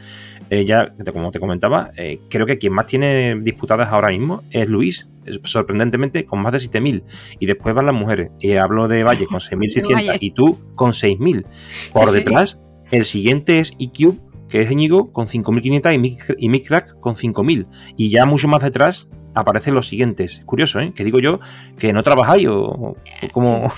eh, 0.50 0.64
ya, 0.64 0.94
como 1.12 1.30
te 1.30 1.40
comentaba, 1.40 1.90
creo 2.28 2.46
que 2.46 2.58
quien 2.58 2.72
más 2.72 2.86
tiene 2.86 3.36
disputadas 3.40 3.90
ahora 3.90 4.08
mismo 4.08 4.42
es 4.50 4.68
Luis 4.68 5.08
sorprendentemente 5.44 6.24
con 6.24 6.40
más 6.40 6.52
de 6.52 6.58
7.000. 6.58 7.02
Y 7.38 7.46
después 7.46 7.74
van 7.74 7.86
las 7.86 7.94
mujeres. 7.94 8.30
Y 8.40 8.52
hablo 8.52 8.88
de 8.88 9.04
Valle 9.04 9.26
con 9.26 9.38
6.600 9.40 10.18
y 10.20 10.30
tú 10.32 10.58
con 10.74 10.92
6.000. 10.92 11.46
Por 11.92 12.10
detrás, 12.12 12.58
el 12.90 13.04
siguiente 13.04 13.58
es 13.58 13.72
EQ, 13.78 14.14
que 14.48 14.62
es 14.62 14.70
Íñigo 14.70 15.12
con 15.12 15.26
5.500 15.26 16.36
y 16.38 16.48
Mick 16.48 16.66
Crack 16.66 17.00
con 17.00 17.14
5.000. 17.14 17.66
Y 17.96 18.10
ya 18.10 18.26
mucho 18.26 18.48
más 18.48 18.62
detrás 18.62 19.08
aparecen 19.36 19.74
los 19.74 19.86
siguientes. 19.86 20.42
Curioso, 20.46 20.80
¿eh? 20.80 20.92
Que 20.94 21.04
digo 21.04 21.20
yo 21.20 21.40
que 21.78 21.92
no 21.92 22.02
trabajáis 22.02 22.48
o, 22.48 22.96
como... 23.32 23.72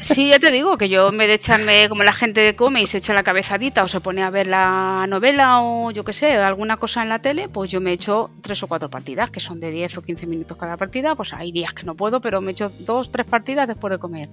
Sí, 0.00 0.28
ya 0.28 0.38
te 0.38 0.50
digo, 0.50 0.76
que 0.76 0.88
yo 0.88 1.08
en 1.08 1.18
vez 1.18 1.28
de 1.28 1.34
echarme 1.34 1.88
como 1.88 2.02
la 2.02 2.12
gente 2.12 2.54
come 2.54 2.82
y 2.82 2.86
se 2.86 2.98
echa 2.98 3.14
la 3.14 3.22
cabezadita 3.22 3.82
o 3.82 3.88
se 3.88 4.00
pone 4.00 4.22
a 4.22 4.30
ver 4.30 4.46
la 4.46 5.06
novela 5.08 5.62
o 5.62 5.90
yo 5.90 6.04
qué 6.04 6.12
sé, 6.12 6.32
alguna 6.32 6.76
cosa 6.76 7.02
en 7.02 7.08
la 7.08 7.20
tele, 7.20 7.48
pues 7.48 7.70
yo 7.70 7.80
me 7.80 7.92
echo 7.92 8.30
tres 8.42 8.62
o 8.62 8.68
cuatro 8.68 8.90
partidas, 8.90 9.30
que 9.30 9.40
son 9.40 9.60
de 9.60 9.70
10 9.70 9.98
o 9.98 10.02
15 10.02 10.26
minutos 10.26 10.56
cada 10.56 10.76
partida, 10.76 11.14
pues 11.14 11.32
hay 11.32 11.52
días 11.52 11.72
que 11.72 11.84
no 11.84 11.94
puedo, 11.94 12.20
pero 12.20 12.40
me 12.40 12.52
echo 12.52 12.70
dos, 12.80 13.10
tres 13.10 13.26
partidas 13.26 13.66
después 13.66 13.90
de 13.90 13.98
comer. 13.98 14.28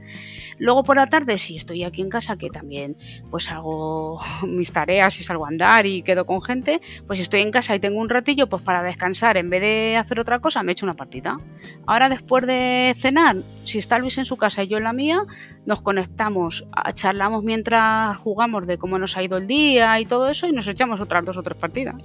Luego 0.57 0.83
por 0.83 0.97
la 0.97 1.07
tarde, 1.07 1.37
si 1.37 1.55
estoy 1.55 1.83
aquí 1.83 2.01
en 2.01 2.09
casa, 2.09 2.37
que 2.37 2.49
también 2.49 2.97
pues 3.31 3.49
hago 3.49 4.19
mis 4.47 4.71
tareas 4.71 5.19
y 5.19 5.23
salgo 5.23 5.45
a 5.45 5.49
andar 5.49 5.85
y 5.85 6.03
quedo 6.03 6.25
con 6.25 6.41
gente, 6.41 6.81
pues 7.07 7.19
estoy 7.19 7.41
en 7.41 7.51
casa 7.51 7.75
y 7.75 7.79
tengo 7.79 7.99
un 7.99 8.09
ratillo, 8.09 8.47
pues 8.47 8.61
para 8.61 8.83
descansar, 8.83 9.37
en 9.37 9.49
vez 9.49 9.61
de 9.61 9.97
hacer 9.97 10.19
otra 10.19 10.39
cosa, 10.39 10.58
me 10.63 10.71
echo 10.71 10.85
una 10.85 10.95
partida. 10.95 11.37
Ahora 11.85 12.09
después 12.09 12.45
de 12.45 12.93
cenar, 12.97 13.37
si 13.63 13.77
está 13.77 13.97
Luis 13.99 14.17
en 14.17 14.25
su 14.25 14.37
casa 14.37 14.63
y 14.63 14.67
yo 14.67 14.77
en 14.77 14.83
la 14.83 14.93
mía, 14.93 15.23
nos 15.65 15.81
conectamos, 15.81 16.67
charlamos 16.93 17.43
mientras 17.43 18.17
jugamos 18.17 18.67
de 18.67 18.77
cómo 18.77 18.99
nos 18.99 19.17
ha 19.17 19.23
ido 19.23 19.37
el 19.37 19.47
día 19.47 19.99
y 19.99 20.05
todo 20.05 20.29
eso 20.29 20.47
y 20.47 20.51
nos 20.51 20.67
echamos 20.67 20.99
otras 20.99 21.25
dos 21.25 21.37
o 21.37 21.43
tres 21.43 21.57
partidas. 21.57 21.95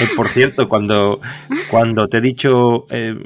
Eh, 0.00 0.08
por 0.16 0.26
cierto, 0.26 0.68
cuando, 0.68 1.20
cuando 1.70 2.08
te 2.08 2.18
he 2.18 2.20
dicho, 2.20 2.86
eh, 2.90 3.16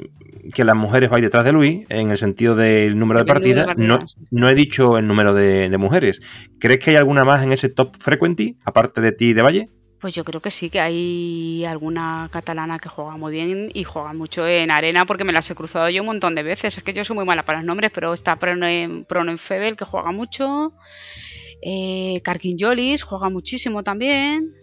que 0.53 0.63
las 0.63 0.75
mujeres 0.75 1.09
vais 1.09 1.23
detrás 1.23 1.45
de 1.45 1.51
Luis 1.51 1.85
en 1.89 2.11
el 2.11 2.17
sentido 2.17 2.55
del 2.55 2.97
número 2.97 3.19
de 3.19 3.25
partidas. 3.25 3.77
No, 3.77 3.99
no, 4.31 4.49
he 4.49 4.55
dicho 4.55 4.97
el 4.97 5.07
número 5.07 5.33
de, 5.33 5.69
de, 5.69 5.77
mujeres. 5.77 6.21
¿Crees 6.59 6.79
que 6.79 6.91
hay 6.91 6.95
alguna 6.95 7.25
más 7.25 7.43
en 7.43 7.51
ese 7.51 7.69
top 7.69 7.95
frequency, 7.97 8.57
aparte 8.63 9.01
de 9.01 9.11
ti 9.11 9.29
y 9.29 9.33
de 9.33 9.41
Valle? 9.41 9.69
Pues 9.99 10.13
yo 10.13 10.23
creo 10.23 10.41
que 10.41 10.51
sí, 10.51 10.69
que 10.69 10.79
hay 10.79 11.65
alguna 11.65 12.29
catalana 12.31 12.77
que 12.77 12.87
juega 12.87 13.17
muy 13.17 13.31
bien 13.31 13.71
y 13.73 13.83
juega 13.83 14.13
mucho 14.13 14.47
en 14.47 14.69
arena 14.69 15.05
porque 15.05 15.23
me 15.23 15.33
las 15.33 15.49
he 15.49 15.55
cruzado 15.55 15.89
yo 15.89 16.03
un 16.03 16.07
montón 16.07 16.35
de 16.35 16.43
veces. 16.43 16.77
Es 16.77 16.83
que 16.83 16.93
yo 16.93 17.03
soy 17.03 17.15
muy 17.15 17.25
mala 17.25 17.43
para 17.43 17.59
los 17.59 17.65
nombres, 17.65 17.89
pero 17.91 18.13
está 18.13 18.35
Prono 18.35 19.37
Febel 19.37 19.75
que 19.75 19.85
juega 19.85 20.11
mucho. 20.11 20.73
Eh, 21.63 22.21
juega 23.01 23.29
muchísimo 23.29 23.83
también. 23.83 24.53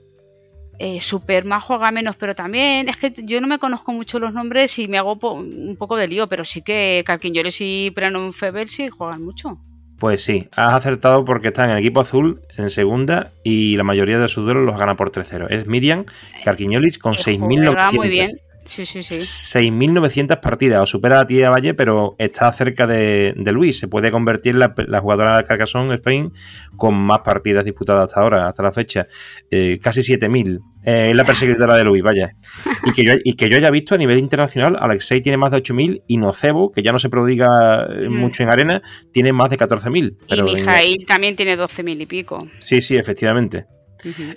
Eh, 0.79 1.01
Superma 1.01 1.61
juega 1.61 1.91
menos, 1.91 2.17
pero 2.17 2.35
también 2.35 2.89
es 2.89 2.97
que 2.97 3.13
yo 3.25 3.41
no 3.41 3.47
me 3.47 3.59
conozco 3.59 3.93
mucho 3.93 4.19
los 4.19 4.33
nombres 4.33 4.79
y 4.79 4.89
me 4.89 4.99
hago 4.99 5.19
un 5.35 5.77
poco 5.77 5.97
de 5.97 6.09
lío, 6.09 6.29
pero 6.29 6.45
sí 6.45 6.63
que 6.63 7.05
Jolis 7.07 7.61
y 7.61 7.91
Prono 7.93 8.31
Febel 8.33 8.69
sí 8.69 8.89
juegan 8.89 9.23
mucho. 9.23 9.59
Pues 9.99 10.23
sí, 10.23 10.49
has 10.53 10.75
acertado 10.75 11.25
porque 11.25 11.49
está 11.49 11.65
en 11.65 11.71
el 11.71 11.79
equipo 11.79 12.01
azul 12.01 12.43
en 12.57 12.71
segunda 12.71 13.33
y 13.43 13.77
la 13.77 13.85
mayoría 13.85 14.19
de 14.19 14.29
sus 14.29 14.45
duelos 14.45 14.65
los 14.67 14.79
gana 14.79 14.97
por 14.97 15.13
3-0. 15.13 15.47
Es 15.51 15.67
Miriam 15.67 16.05
Carquiñolis 16.45 16.99
con 16.99 17.15
6.900. 17.15 17.95
Muy 17.95 18.09
bien. 18.09 18.41
Sí, 18.65 18.87
sí, 18.87 19.03
sí. 19.03 19.15
6.900 19.15 20.41
partidas. 20.41 20.83
O 20.83 20.87
supera 20.87 21.21
a 21.21 21.27
Tía 21.27 21.51
Valle, 21.51 21.75
pero 21.75 22.17
está 22.19 22.51
cerca 22.53 22.87
de, 22.87 23.35
Luis. 23.53 23.79
Se 23.79 23.89
puede 23.89 24.11
convertir 24.11 24.55
en 24.55 24.61
la, 24.61 25.01
jugadora 25.01 25.37
de 25.39 25.45
Carcassonne 25.45 25.95
Spain 25.95 26.33
con 26.77 26.95
más 26.95 27.21
partidas 27.21 27.65
disputadas 27.65 28.05
hasta 28.05 28.21
ahora, 28.21 28.49
hasta 28.49 28.63
la 28.63 28.73
fecha. 28.73 29.07
Eh, 29.51 29.79
casi 29.83 30.01
7.000. 30.01 30.61
Eh, 30.85 31.11
es 31.11 31.17
la 31.17 31.25
perseguidora 31.25 31.77
de 31.77 31.85
Luis, 31.85 32.03
vaya. 32.03 32.31
Y 32.87 32.93
que, 32.93 33.05
yo, 33.05 33.15
y 33.25 33.33
que 33.35 33.49
yo 33.49 33.57
haya 33.57 33.71
visto 33.71 33.95
a 33.95 33.99
nivel 33.99 34.19
internacional, 34.19 34.77
Alexei 34.79 35.23
tiene 35.23 35.39
más 35.39 35.51
de 35.51 35.59
8.000 35.59 36.03
y 36.07 36.19
Nocebo, 36.19 36.71
que 36.71 36.83
ya 36.83 36.93
no 36.93 36.99
se 36.99 37.09
prodiga 37.09 37.87
eh, 37.87 38.09
mm. 38.11 38.15
mucho 38.15 38.43
en 38.43 38.51
arena, 38.51 38.83
tiene 39.11 39.33
más 39.33 39.49
de 39.49 39.57
14.000. 39.57 40.17
Y 40.29 40.43
Mijail 40.43 41.07
también 41.07 41.35
tiene 41.35 41.57
12.000 41.57 42.03
y 42.03 42.07
pico. 42.07 42.47
Sí, 42.59 42.83
sí, 42.83 42.97
efectivamente. 42.97 43.67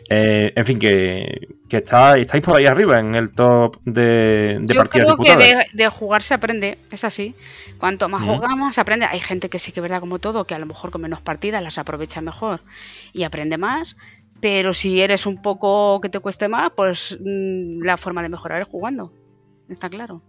Eh, 0.10 0.54
en 0.56 0.66
fin, 0.66 0.80
que, 0.80 1.48
está, 1.70 2.18
estáis 2.18 2.44
por 2.44 2.56
ahí 2.56 2.66
arriba 2.66 3.00
en 3.00 3.16
el 3.16 3.32
top 3.32 3.78
de, 3.84 4.60
de 4.62 4.74
Yo 4.74 4.84
creo 4.86 5.18
que 5.18 5.58
de, 5.74 5.88
jugar 5.90 6.22
se 6.22 6.34
aprende, 6.34 6.78
es 6.92 7.04
así. 7.04 7.36
Cuanto 7.78 8.10
más 8.10 8.24
jugamos, 8.24 8.76
se 8.76 8.82
aprende. 8.82 9.06
Hay 9.06 9.20
gente 9.20 9.50
que 9.50 9.60
sí 9.60 9.72
que 9.72 9.82
verdad 9.82 10.00
como 10.00 10.20
todo, 10.20 10.46
que 10.46 10.56
a 10.56 10.60
lo 10.60 10.66
mejor 10.66 10.92
con 10.92 11.02
menos 11.02 11.22
partidas 11.22 11.62
las 11.62 11.78
aprovecha 11.78 12.22
mejor 12.22 12.62
y 13.14 13.24
aprende 13.24 13.58
más. 13.58 13.98
Pero 14.40 14.74
si 14.74 15.02
eres 15.02 15.26
un 15.26 15.42
poco 15.42 16.00
que 16.00 16.10
te 16.10 16.20
cueste 16.20 16.48
más, 16.48 16.72
pues 16.76 17.18
mm, 17.20 17.82
la 17.84 17.98
forma 17.98 18.22
de 18.22 18.30
mejorar 18.30 18.62
es 18.62 18.68
jugando. 18.68 19.12
Está 19.68 19.90
claro. 19.90 20.22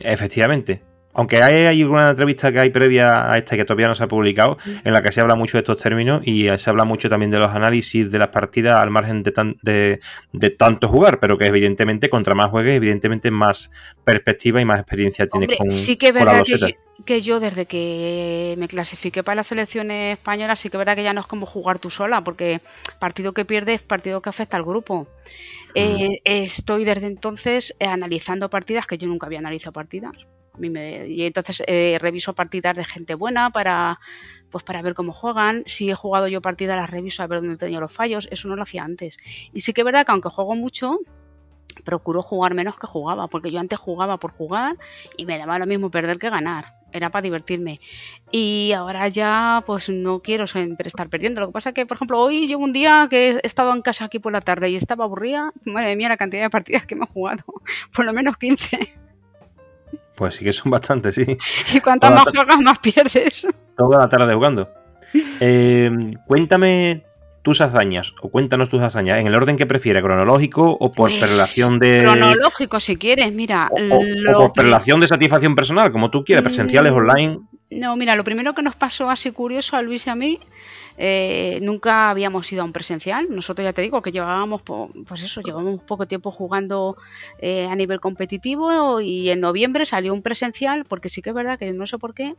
Efectivamente. 0.00 0.82
Aunque 1.14 1.42
hay, 1.42 1.64
hay, 1.64 1.84
una 1.84 2.10
entrevista 2.10 2.50
que 2.50 2.60
hay 2.60 2.70
previa 2.70 3.30
a 3.30 3.36
esta 3.36 3.56
que 3.56 3.64
todavía 3.64 3.88
no 3.88 3.94
se 3.94 4.04
ha 4.04 4.08
publicado, 4.08 4.56
en 4.84 4.92
la 4.92 5.02
que 5.02 5.12
se 5.12 5.20
habla 5.20 5.34
mucho 5.34 5.58
de 5.58 5.60
estos 5.60 5.76
términos 5.76 6.22
y 6.24 6.48
se 6.56 6.70
habla 6.70 6.84
mucho 6.84 7.08
también 7.08 7.30
de 7.30 7.38
los 7.38 7.50
análisis 7.50 8.10
de 8.10 8.18
las 8.18 8.28
partidas 8.28 8.80
al 8.80 8.90
margen 8.90 9.22
de, 9.22 10.00
de, 10.32 10.50
tanto 10.50 10.88
jugar, 10.88 11.20
pero 11.20 11.36
que 11.36 11.46
evidentemente 11.46 12.08
contra 12.08 12.34
más 12.34 12.50
juegues, 12.50 12.74
evidentemente 12.74 13.30
más 13.30 13.70
perspectiva 14.04 14.60
y 14.60 14.64
más 14.64 14.80
experiencia 14.80 15.26
tienes 15.26 15.58
con, 15.58 15.70
sí 15.70 15.96
que 15.96 16.08
es 16.08 16.14
verdad 16.14 16.42
que 17.04 17.20
yo, 17.20 17.40
desde 17.40 17.66
que 17.66 18.54
me 18.58 18.68
clasifiqué 18.68 19.22
para 19.22 19.36
las 19.36 19.48
selecciones 19.48 20.18
españolas, 20.18 20.60
sí 20.60 20.70
que 20.70 20.76
es 20.76 20.78
verdad 20.78 20.94
que 20.94 21.02
ya 21.02 21.12
no 21.12 21.20
es 21.20 21.26
como 21.26 21.46
jugar 21.46 21.78
tú 21.78 21.90
sola, 21.90 22.22
porque 22.22 22.60
partido 23.00 23.32
que 23.32 23.44
pierdes 23.44 23.80
es 23.80 23.82
partido 23.82 24.22
que 24.22 24.28
afecta 24.28 24.56
al 24.56 24.62
grupo. 24.62 25.08
Eh, 25.74 26.20
estoy 26.24 26.84
desde 26.84 27.06
entonces 27.06 27.74
analizando 27.80 28.48
partidas 28.50 28.86
que 28.86 28.98
yo 28.98 29.08
nunca 29.08 29.26
había 29.26 29.40
analizado 29.40 29.72
partidas 29.72 30.12
y 30.60 31.22
entonces 31.22 31.62
eh, 31.66 31.98
reviso 32.00 32.34
partidas 32.34 32.76
de 32.76 32.84
gente 32.84 33.14
buena 33.14 33.50
para, 33.50 33.98
pues 34.50 34.64
para 34.64 34.82
ver 34.82 34.94
cómo 34.94 35.12
juegan. 35.12 35.62
Si 35.66 35.90
he 35.90 35.94
jugado 35.94 36.28
yo 36.28 36.42
partidas, 36.42 36.76
las 36.76 36.90
reviso 36.90 37.22
a 37.22 37.26
ver 37.26 37.40
dónde 37.40 37.56
tenía 37.56 37.80
los 37.80 37.92
fallos. 37.92 38.28
Eso 38.30 38.48
no 38.48 38.56
lo 38.56 38.62
hacía 38.62 38.84
antes. 38.84 39.18
Y 39.52 39.60
sí 39.60 39.72
que 39.72 39.80
es 39.80 39.84
verdad 39.84 40.06
que 40.06 40.12
aunque 40.12 40.28
juego 40.28 40.54
mucho, 40.54 40.98
procuro 41.84 42.22
jugar 42.22 42.54
menos 42.54 42.78
que 42.78 42.86
jugaba, 42.86 43.28
porque 43.28 43.50
yo 43.50 43.60
antes 43.60 43.78
jugaba 43.78 44.18
por 44.18 44.32
jugar 44.32 44.76
y 45.16 45.26
me 45.26 45.38
daba 45.38 45.58
lo 45.58 45.66
mismo 45.66 45.90
perder 45.90 46.18
que 46.18 46.30
ganar. 46.30 46.74
Era 46.92 47.10
para 47.10 47.22
divertirme. 47.22 47.80
Y 48.30 48.72
ahora 48.76 49.08
ya, 49.08 49.64
pues 49.66 49.88
no 49.88 50.20
quiero 50.20 50.46
siempre 50.46 50.88
estar 50.88 51.08
perdiendo. 51.08 51.40
Lo 51.40 51.46
que 51.46 51.52
pasa 51.54 51.72
que, 51.72 51.86
por 51.86 51.96
ejemplo, 51.96 52.20
hoy 52.20 52.46
llevo 52.46 52.64
un 52.64 52.74
día 52.74 53.06
que 53.08 53.30
he 53.30 53.40
estado 53.44 53.72
en 53.72 53.80
casa 53.80 54.04
aquí 54.04 54.18
por 54.18 54.32
la 54.32 54.42
tarde 54.42 54.68
y 54.68 54.76
estaba 54.76 55.04
aburrida. 55.04 55.52
Madre 55.64 55.96
mía, 55.96 56.10
la 56.10 56.18
cantidad 56.18 56.42
de 56.42 56.50
partidas 56.50 56.84
que 56.84 56.94
me 56.94 57.04
he 57.04 57.08
jugado. 57.08 57.44
Por 57.96 58.04
lo 58.04 58.12
menos 58.12 58.36
15. 58.36 59.11
Pues 60.14 60.34
sí 60.34 60.44
que 60.44 60.52
son 60.52 60.70
bastantes, 60.70 61.14
sí. 61.14 61.38
Y 61.74 61.80
cuantas 61.80 62.10
más 62.12 62.24
juegas, 62.24 62.60
más 62.60 62.78
pierdes. 62.78 63.46
Toda 63.76 64.00
la 64.00 64.08
tarde 64.08 64.34
jugando. 64.34 64.68
Eh, 65.40 65.90
cuéntame 66.26 67.04
tus 67.42 67.60
hazañas, 67.60 68.14
o 68.22 68.30
cuéntanos 68.30 68.68
tus 68.68 68.80
hazañas, 68.80 69.20
en 69.20 69.26
el 69.26 69.34
orden 69.34 69.56
que 69.56 69.66
prefieres, 69.66 70.02
cronológico 70.02 70.70
o 70.78 70.92
por 70.92 71.10
pues, 71.10 71.20
relación 71.20 71.78
de. 71.78 72.02
Cronológico, 72.02 72.80
si 72.80 72.96
quieres, 72.96 73.32
mira. 73.32 73.68
O, 73.70 74.52
por 74.52 74.64
relación 74.64 75.00
de 75.00 75.08
satisfacción 75.08 75.54
personal, 75.54 75.90
como 75.90 76.10
tú 76.10 76.24
quieras, 76.24 76.44
presenciales, 76.44 76.92
mm, 76.92 76.96
online. 76.96 77.38
No, 77.70 77.96
mira, 77.96 78.14
lo 78.14 78.24
primero 78.24 78.54
que 78.54 78.62
nos 78.62 78.76
pasó 78.76 79.10
así 79.10 79.32
curioso 79.32 79.76
a 79.76 79.82
Luis 79.82 80.06
y 80.06 80.10
a 80.10 80.14
mí 80.14 80.38
eh, 80.96 81.58
nunca 81.62 82.10
habíamos 82.10 82.50
ido 82.52 82.62
a 82.62 82.64
un 82.64 82.72
presencial. 82.72 83.26
Nosotros 83.30 83.64
ya 83.64 83.72
te 83.72 83.82
digo 83.82 84.02
que 84.02 84.12
llevábamos, 84.12 84.62
pues 84.62 85.22
eso, 85.22 85.40
llevábamos 85.40 85.82
poco 85.82 86.06
tiempo 86.06 86.30
jugando 86.30 86.96
eh, 87.38 87.66
a 87.66 87.74
nivel 87.74 88.00
competitivo 88.00 89.00
y 89.00 89.30
en 89.30 89.40
noviembre 89.40 89.86
salió 89.86 90.12
un 90.12 90.22
presencial 90.22 90.84
porque 90.84 91.08
sí 91.08 91.22
que 91.22 91.30
es 91.30 91.34
verdad 91.34 91.58
que 91.58 91.72
no 91.72 91.86
sé 91.86 91.98
por 91.98 92.14
qué 92.14 92.34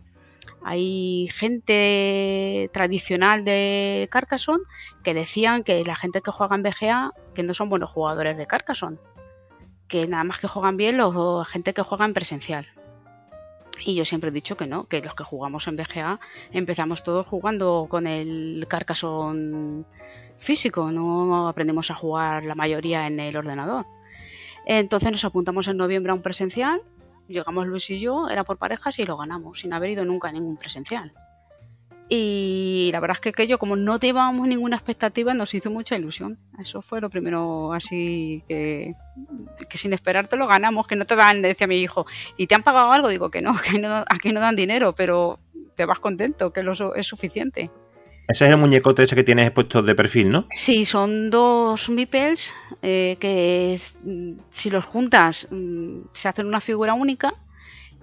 hay 0.63 1.29
gente 1.33 2.69
tradicional 2.73 3.43
de 3.43 4.07
Carcassonne 4.11 4.63
que 5.03 5.13
decían 5.13 5.63
que 5.63 5.83
la 5.83 5.95
gente 5.95 6.21
que 6.21 6.31
juega 6.31 6.55
en 6.55 6.63
BGA 6.63 7.11
que 7.33 7.43
no 7.43 7.53
son 7.53 7.69
buenos 7.69 7.89
jugadores 7.89 8.37
de 8.37 8.47
Carcassonne, 8.47 8.97
que 9.87 10.07
nada 10.07 10.23
más 10.23 10.39
que 10.39 10.47
juegan 10.47 10.77
bien 10.77 10.97
los 10.97 11.47
gente 11.47 11.73
que 11.73 11.81
juega 11.81 12.05
en 12.05 12.13
presencial. 12.13 12.67
Y 13.85 13.95
yo 13.95 14.05
siempre 14.05 14.29
he 14.29 14.33
dicho 14.33 14.55
que 14.55 14.65
no, 14.65 14.85
que 14.85 15.01
los 15.01 15.13
que 15.13 15.23
jugamos 15.23 15.67
en 15.67 15.75
BGA 15.75 16.19
empezamos 16.51 17.03
todos 17.03 17.27
jugando 17.27 17.87
con 17.89 18.07
el 18.07 18.65
Carcassonne 18.69 19.83
físico, 20.37 20.91
no 20.91 21.47
aprendemos 21.47 21.91
a 21.91 21.95
jugar 21.95 22.43
la 22.43 22.55
mayoría 22.55 23.07
en 23.07 23.19
el 23.19 23.35
ordenador. 23.35 23.85
Entonces 24.65 25.11
nos 25.11 25.25
apuntamos 25.25 25.67
en 25.67 25.77
noviembre 25.77 26.11
a 26.11 26.15
un 26.15 26.21
presencial, 26.21 26.81
llegamos 27.27 27.67
Luis 27.67 27.89
y 27.89 27.99
yo, 27.99 28.29
era 28.29 28.43
por 28.43 28.57
parejas 28.57 28.99
y 28.99 29.05
lo 29.05 29.17
ganamos, 29.17 29.59
sin 29.59 29.73
haber 29.73 29.91
ido 29.91 30.05
nunca 30.05 30.29
a 30.29 30.31
ningún 30.31 30.57
presencial. 30.57 31.13
Y 32.09 32.89
la 32.91 32.99
verdad 32.99 33.17
es 33.17 33.21
que 33.21 33.29
aquello, 33.29 33.57
como 33.57 33.75
no 33.75 33.99
llevábamos 33.99 34.47
ninguna 34.47 34.75
expectativa, 34.75 35.33
nos 35.33 35.53
hizo 35.53 35.71
mucha 35.71 35.95
ilusión. 35.95 36.37
Eso 36.59 36.81
fue 36.81 37.01
lo 37.01 37.09
primero 37.09 37.73
así 37.73 38.43
que, 38.47 38.93
que 39.69 39.77
sin 39.77 39.93
esperarte 39.93 40.35
lo 40.35 40.47
ganamos, 40.47 40.85
que 40.85 40.95
no 40.95 41.05
te 41.05 41.15
dan, 41.15 41.41
decía 41.41 41.65
mi 41.65 41.81
hijo, 41.81 42.05
¿y 42.37 42.47
te 42.47 42.55
han 42.55 42.63
pagado 42.63 42.91
algo? 42.91 43.07
Digo 43.07 43.31
que 43.31 43.41
no, 43.41 43.53
que 43.71 43.79
no 43.79 44.03
aquí 44.09 44.31
no 44.31 44.41
dan 44.41 44.55
dinero, 44.55 44.93
pero 44.93 45.39
te 45.75 45.85
vas 45.85 45.99
contento, 45.99 46.51
que 46.51 46.61
lo, 46.61 46.95
es 46.95 47.07
suficiente. 47.07 47.71
Ese 48.27 48.45
es 48.45 48.51
el 48.51 48.57
muñecote 48.57 49.03
ese 49.03 49.15
que 49.15 49.23
tienes 49.23 49.51
puesto 49.51 49.81
de 49.81 49.95
perfil, 49.95 50.29
¿no? 50.29 50.47
Sí, 50.49 50.85
son 50.85 51.29
dos 51.29 51.89
meeples 51.89 52.53
eh, 52.81 53.17
que 53.19 53.77
si 54.51 54.69
los 54.69 54.85
juntas 54.85 55.47
mm, 55.51 56.03
se 56.13 56.29
hacen 56.29 56.47
una 56.47 56.61
figura 56.61 56.93
única 56.93 57.33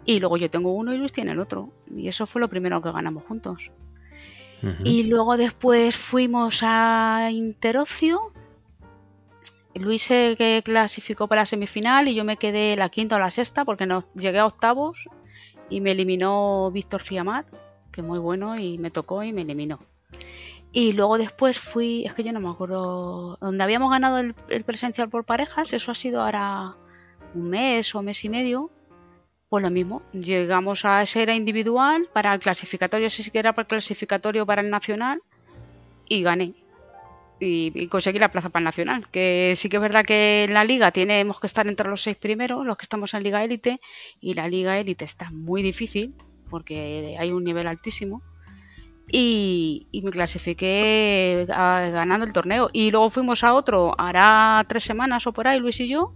y 0.05 0.21
luego 0.21 0.37
yo 0.37 0.51
tengo 0.51 0.73
uno 0.75 0.93
y 0.93 0.99
Luis 0.99 1.13
tiene 1.13 1.33
el 1.33 1.39
otro. 1.39 1.71
Y 1.95 2.09
eso 2.09 2.27
fue 2.27 2.41
lo 2.41 2.49
primero 2.49 2.83
que 2.83 2.93
ganamos 2.93 3.25
juntos. 3.25 3.71
Y 4.85 5.05
luego 5.05 5.37
después 5.37 5.97
fuimos 5.97 6.61
a 6.63 7.31
Interocio. 7.33 8.21
Luis 9.75 10.03
se 10.03 10.63
clasificó 10.65 11.29
para 11.29 11.43
la 11.43 11.47
semifinal 11.47 12.09
y 12.09 12.15
yo 12.15 12.25
me 12.25 12.37
quedé 12.37 12.77
la 12.77 12.89
quinta 12.89 13.17
o 13.17 13.19
la 13.19 13.31
sexta 13.31 13.65
porque 13.65 13.87
no, 13.87 14.05
llegué 14.15 14.39
a 14.39 14.47
octavos 14.47 15.09
y 15.71 15.81
me 15.81 15.93
eliminó 15.93 16.71
Víctor 16.73 17.03
Fiamat, 17.03 17.47
que 17.93 18.03
muy 18.03 18.19
bueno 18.19 18.59
y 18.59 18.79
me 18.79 18.91
tocó 18.91 19.23
y 19.23 19.33
me 19.33 19.43
eliminó. 19.43 19.79
Y 20.73 20.93
luego 20.93 21.19
después 21.19 21.59
fui, 21.59 22.05
es 22.05 22.15
que 22.15 22.23
yo 22.23 22.33
no 22.33 22.41
me 22.41 22.49
acuerdo, 22.49 23.39
donde 23.41 23.65
habíamos 23.65 23.91
ganado 23.91 24.19
el, 24.19 24.35
el 24.49 24.65
presencial 24.65 25.09
por 25.09 25.25
parejas, 25.25 25.73
eso 25.73 25.91
ha 25.91 25.95
sido 25.95 26.23
ahora 26.23 26.77
un 27.35 27.49
mes 27.49 27.95
o 27.95 28.03
mes 28.03 28.25
y 28.25 28.29
medio, 28.29 28.71
pues 29.51 29.65
lo 29.65 29.71
mismo, 29.71 30.03
llegamos 30.13 30.85
a 30.85 31.03
ese 31.03 31.23
era 31.23 31.35
individual, 31.35 32.09
para 32.13 32.33
el 32.33 32.39
clasificatorio, 32.39 33.11
si 33.11 33.25
siquiera 33.25 33.53
para 33.53 33.65
el 33.65 33.67
clasificatorio 33.67 34.47
para 34.47 34.63
el 34.63 34.71
nacional, 34.71 35.23
y 36.09 36.23
gané. 36.23 36.55
Y, 37.41 37.89
conseguí 37.89 38.21
la 38.21 38.31
plaza 38.31 38.51
para 38.51 38.61
el 38.61 38.65
nacional. 38.65 39.09
Que 39.11 39.55
sí 39.57 39.69
que 39.69 39.79
es 39.79 39.83
verdad 39.83 40.05
que 40.05 40.45
en 40.45 40.55
la 40.55 40.63
liga 40.63 40.93
tenemos 40.93 41.41
que 41.41 41.49
estar 41.49 41.67
entre 41.67 41.89
los 41.89 42.01
seis 42.01 42.17
primeros, 42.17 42.65
los 42.65 42.77
que 42.77 42.85
estamos 42.85 43.13
en 43.13 43.25
liga 43.25 43.43
élite, 43.43 43.81
y 44.21 44.35
la 44.35 44.47
liga 44.47 44.79
élite 44.79 45.05
está 45.05 45.33
muy 45.33 45.63
difícil, 45.63 46.15
porque 46.49 47.17
hay 47.19 47.33
un 47.33 47.43
nivel 47.43 47.67
altísimo. 47.67 48.23
Y, 49.11 49.89
y, 49.91 50.03
me 50.03 50.13
clasifiqué 50.13 51.45
ganando 51.49 52.25
el 52.25 52.33
torneo. 52.33 52.71
Y 52.73 52.93
luego 52.93 53.11
fuimos 53.11 53.43
a 53.43 53.55
otro, 53.55 53.97
hará 53.99 54.65
tres 54.69 54.85
semanas 54.85 55.27
o 55.27 55.33
por 55.33 55.49
ahí, 55.49 55.59
Luis 55.59 55.81
y 55.81 55.89
yo, 55.89 56.15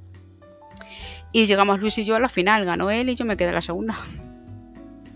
Y 1.34 1.46
llegamos 1.46 1.80
Luis 1.80 1.98
y 1.98 2.04
yo 2.04 2.14
a 2.14 2.20
la 2.20 2.28
final, 2.28 2.64
ganó 2.64 2.92
él 2.92 3.10
y 3.10 3.16
yo 3.16 3.24
me 3.24 3.36
quedé 3.36 3.48
en 3.48 3.56
la 3.56 3.60
segunda. 3.60 3.98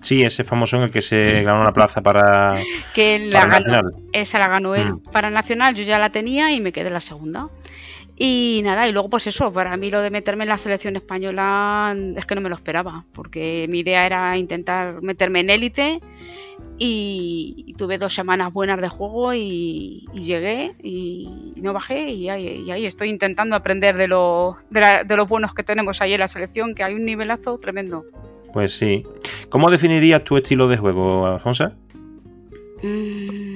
Sí, 0.01 0.25
ese 0.25 0.43
famoso 0.43 0.77
en 0.77 0.83
el 0.83 0.91
que 0.91 1.01
se 1.01 1.45
ganó 1.45 1.61
una 1.61 1.73
plaza 1.73 2.03
para, 2.03 2.57
que 2.95 3.21
la 3.21 3.47
Nacional. 3.47 3.95
Esa 4.13 4.41
la 4.41 4.49
ganó 4.49 4.75
él 4.75 4.95
mm. 4.95 5.03
para 5.13 5.31
Nacional, 5.31 5.77
yo 5.77 5.85
ya 5.85 5.97
la 6.01 6.11
tenía 6.11 6.51
y 6.51 6.61
me 6.61 6.73
quedé 6.73 6.89
en 6.89 6.95
la 6.95 7.01
segunda. 7.01 7.51
Y 8.21 8.63
nada, 8.65 8.89
y 8.89 8.93
luego 8.93 9.09
pues 9.09 9.29
eso, 9.29 9.53
para 9.53 9.77
mí 9.77 9.91
lo 9.91 10.03
de 10.03 10.11
meterme 10.11 10.43
en 10.43 10.49
la 10.49 10.59
selección 10.59 10.97
española 10.97 11.95
es 12.17 12.27
que 12.27 12.35
no 12.35 12.41
me 12.41 12.49
lo 12.49 12.57
esperaba, 12.57 13.05
porque 13.13 13.67
mi 13.69 13.81
idea 13.81 14.05
era 14.07 14.37
intentar 14.37 15.01
meterme 15.03 15.41
en 15.41 15.51
élite 15.51 16.01
y, 16.79 17.75
tuve 17.79 17.97
dos 17.97 18.13
semanas 18.13 18.53
buenas 18.53 18.81
de 18.81 18.89
juego 18.89 19.35
y, 19.35 20.09
llegué 20.15 20.75
y, 20.83 21.53
no 21.57 21.73
bajé 21.73 22.11
y 22.11 22.29
ahí, 22.29 22.87
estoy 22.87 23.09
intentando 23.09 23.55
aprender 23.55 23.97
de 23.97 24.09
lo, 24.09 24.57
de, 24.69 25.17
los 25.17 25.29
buenos 25.29 25.55
que 25.55 25.63
tenemos 25.63 26.03
ahí 26.03 26.15
en 26.15 26.21
la 26.21 26.29
selección, 26.29 26.75
que 26.75 26.83
hay 26.83 26.95
un 26.95 27.05
nivelazo 27.05 27.59
tremendo. 27.59 28.05
Pues 28.53 28.73
sí. 28.73 29.05
¿Cómo 29.49 29.71
definirías 29.71 30.25
tu 30.25 30.37
estilo 30.37 30.67
de 30.67 30.77
juego, 30.77 31.25
Alfonso? 31.27 31.71
Mm, 32.83 33.48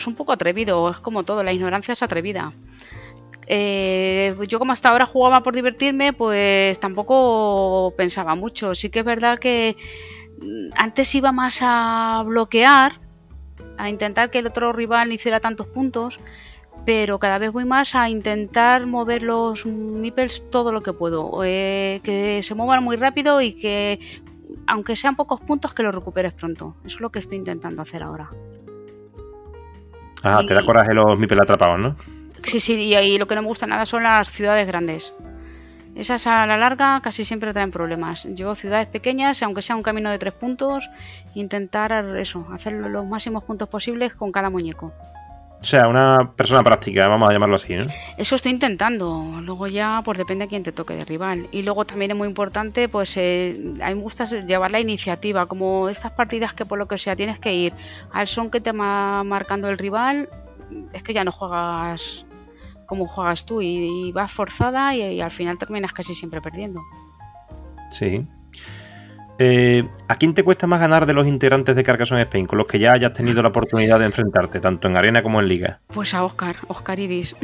pues 0.00 0.06
un 0.06 0.14
poco 0.14 0.32
atrevido, 0.32 0.88
es 0.88 0.98
como 0.98 1.24
todo, 1.24 1.42
la 1.44 1.52
ignorancia 1.52 1.92
es 1.92 2.02
atrevida. 2.02 2.54
Eh, 3.46 4.34
yo 4.48 4.58
como 4.58 4.72
hasta 4.72 4.88
ahora 4.88 5.04
jugaba 5.04 5.42
por 5.42 5.54
divertirme, 5.54 6.14
pues 6.14 6.80
tampoco 6.80 7.92
pensaba 7.98 8.34
mucho. 8.34 8.74
Sí 8.74 8.88
que 8.88 9.00
es 9.00 9.04
verdad 9.04 9.38
que 9.38 9.76
mm, 10.40 10.70
antes 10.74 11.14
iba 11.14 11.32
más 11.32 11.58
a 11.60 12.22
bloquear, 12.24 12.92
a 13.76 13.90
intentar 13.90 14.30
que 14.30 14.38
el 14.38 14.46
otro 14.46 14.72
rival 14.72 15.08
no 15.08 15.14
hiciera 15.14 15.38
tantos 15.38 15.66
puntos, 15.66 16.18
pero 16.86 17.18
cada 17.18 17.36
vez 17.36 17.52
voy 17.52 17.66
más 17.66 17.94
a 17.94 18.08
intentar 18.08 18.86
mover 18.86 19.22
los 19.22 19.66
meeples 19.66 20.48
todo 20.48 20.72
lo 20.72 20.82
que 20.82 20.94
puedo, 20.94 21.42
eh, 21.44 22.00
que 22.02 22.42
se 22.42 22.54
muevan 22.54 22.82
muy 22.82 22.96
rápido 22.96 23.42
y 23.42 23.52
que 23.52 24.00
aunque 24.66 24.96
sean 24.96 25.14
pocos 25.14 25.42
puntos 25.42 25.74
que 25.74 25.82
los 25.82 25.94
recuperes 25.94 26.32
pronto. 26.32 26.74
Eso 26.86 26.96
es 26.96 27.00
lo 27.02 27.10
que 27.10 27.18
estoy 27.18 27.36
intentando 27.36 27.82
hacer 27.82 28.02
ahora. 28.02 28.30
Ah, 30.22 30.42
te 30.46 30.54
da 30.54 30.62
coraje 30.64 30.92
los 30.94 31.18
mipel 31.18 31.40
atrapados, 31.40 31.78
¿no? 31.78 31.96
Sí, 32.42 32.60
sí, 32.60 32.74
y 32.74 32.94
ahí 32.94 33.16
lo 33.16 33.26
que 33.26 33.34
no 33.34 33.42
me 33.42 33.48
gusta 33.48 33.66
nada 33.66 33.86
son 33.86 34.02
las 34.02 34.28
ciudades 34.28 34.66
grandes. 34.66 35.12
Esas 35.94 36.26
a 36.26 36.46
la 36.46 36.56
larga 36.56 37.00
casi 37.02 37.24
siempre 37.24 37.52
traen 37.52 37.70
problemas. 37.70 38.26
Yo 38.30 38.54
ciudades 38.54 38.86
pequeñas, 38.86 39.42
aunque 39.42 39.60
sea 39.60 39.76
un 39.76 39.82
camino 39.82 40.10
de 40.10 40.18
tres 40.18 40.32
puntos, 40.32 40.88
intentar 41.34 41.92
eso, 42.16 42.46
hacer 42.52 42.74
los 42.74 43.06
máximos 43.06 43.44
puntos 43.44 43.68
posibles 43.68 44.14
con 44.14 44.32
cada 44.32 44.50
muñeco. 44.50 44.92
O 45.60 45.64
sea, 45.64 45.88
una 45.88 46.32
persona 46.36 46.62
práctica, 46.62 47.06
vamos 47.06 47.28
a 47.28 47.32
llamarlo 47.34 47.56
así, 47.56 47.74
¿no? 47.74 47.84
Eso 48.16 48.36
estoy 48.36 48.52
intentando. 48.52 49.40
Luego 49.42 49.66
ya, 49.66 50.00
pues 50.02 50.16
depende 50.16 50.46
de 50.46 50.48
quién 50.48 50.62
te 50.62 50.72
toque 50.72 50.94
de 50.94 51.04
rival. 51.04 51.48
Y 51.52 51.62
luego 51.62 51.84
también 51.84 52.12
es 52.12 52.16
muy 52.16 52.28
importante, 52.28 52.88
pues 52.88 53.14
eh, 53.18 53.74
a 53.82 53.88
mí 53.90 53.94
me 53.94 54.00
gusta 54.00 54.24
llevar 54.24 54.70
la 54.70 54.80
iniciativa. 54.80 55.44
Como 55.46 55.90
estas 55.90 56.12
partidas 56.12 56.54
que 56.54 56.64
por 56.64 56.78
lo 56.78 56.88
que 56.88 56.96
sea 56.96 57.14
tienes 57.14 57.38
que 57.38 57.52
ir 57.52 57.74
al 58.10 58.26
son 58.26 58.50
que 58.50 58.62
te 58.62 58.72
va 58.72 59.22
marcando 59.22 59.68
el 59.68 59.76
rival, 59.76 60.30
es 60.94 61.02
que 61.02 61.12
ya 61.12 61.24
no 61.24 61.32
juegas 61.32 62.24
como 62.86 63.06
juegas 63.06 63.44
tú 63.44 63.60
y, 63.60 64.10
vas 64.12 64.32
forzada 64.32 64.96
y 64.96 65.20
al 65.20 65.30
final 65.30 65.58
terminas 65.58 65.92
casi 65.92 66.14
siempre 66.14 66.40
perdiendo. 66.40 66.80
Sí. 67.90 68.26
Eh, 69.42 69.88
¿A 70.06 70.16
quién 70.16 70.34
te 70.34 70.42
cuesta 70.42 70.66
más 70.66 70.80
ganar 70.80 71.06
de 71.06 71.14
los 71.14 71.26
integrantes 71.26 71.74
de 71.74 71.82
Carcassonne 71.82 72.20
Spain, 72.20 72.44
con 72.46 72.58
los 72.58 72.66
que 72.66 72.78
ya 72.78 72.92
hayas 72.92 73.14
tenido 73.14 73.40
la 73.40 73.48
oportunidad 73.48 73.98
de 73.98 74.04
enfrentarte, 74.04 74.60
tanto 74.60 74.86
en 74.86 74.98
arena 74.98 75.22
como 75.22 75.40
en 75.40 75.48
liga? 75.48 75.80
Pues 75.86 76.12
a 76.12 76.24
Oscar, 76.24 76.56
Oscar 76.68 77.00
Iris. 77.00 77.34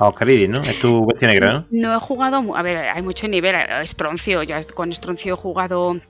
A 0.00 0.08
Oscar 0.08 0.28
Iris, 0.28 0.48
¿no? 0.48 0.60
Es 0.62 0.80
tu 0.80 1.06
bestia 1.06 1.28
negra, 1.28 1.52
¿no? 1.52 1.66
No 1.70 1.94
he 1.94 2.00
jugado, 2.00 2.56
a 2.56 2.62
ver, 2.62 2.78
hay 2.78 3.00
mucho 3.02 3.28
nivel. 3.28 3.54
Estroncio, 3.80 4.42
ya 4.42 4.60
con 4.74 4.90
Estroncio 4.90 5.34
he 5.34 5.36
jugado 5.36 6.00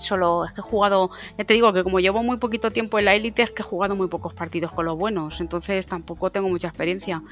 Solo 0.00 0.44
es 0.44 0.52
que 0.52 0.60
he 0.60 0.64
jugado, 0.64 1.10
ya 1.38 1.44
te 1.44 1.54
digo 1.54 1.72
que 1.72 1.84
como 1.84 2.00
llevo 2.00 2.22
muy 2.22 2.38
poquito 2.38 2.70
tiempo 2.70 2.98
en 2.98 3.04
la 3.04 3.14
élite, 3.14 3.42
es 3.42 3.52
que 3.52 3.62
he 3.62 3.64
jugado 3.64 3.94
muy 3.94 4.08
pocos 4.08 4.34
partidos 4.34 4.72
con 4.72 4.86
los 4.86 4.96
buenos, 4.96 5.40
entonces 5.40 5.86
tampoco 5.86 6.30
tengo 6.30 6.48
mucha 6.48 6.68
experiencia. 6.68 7.22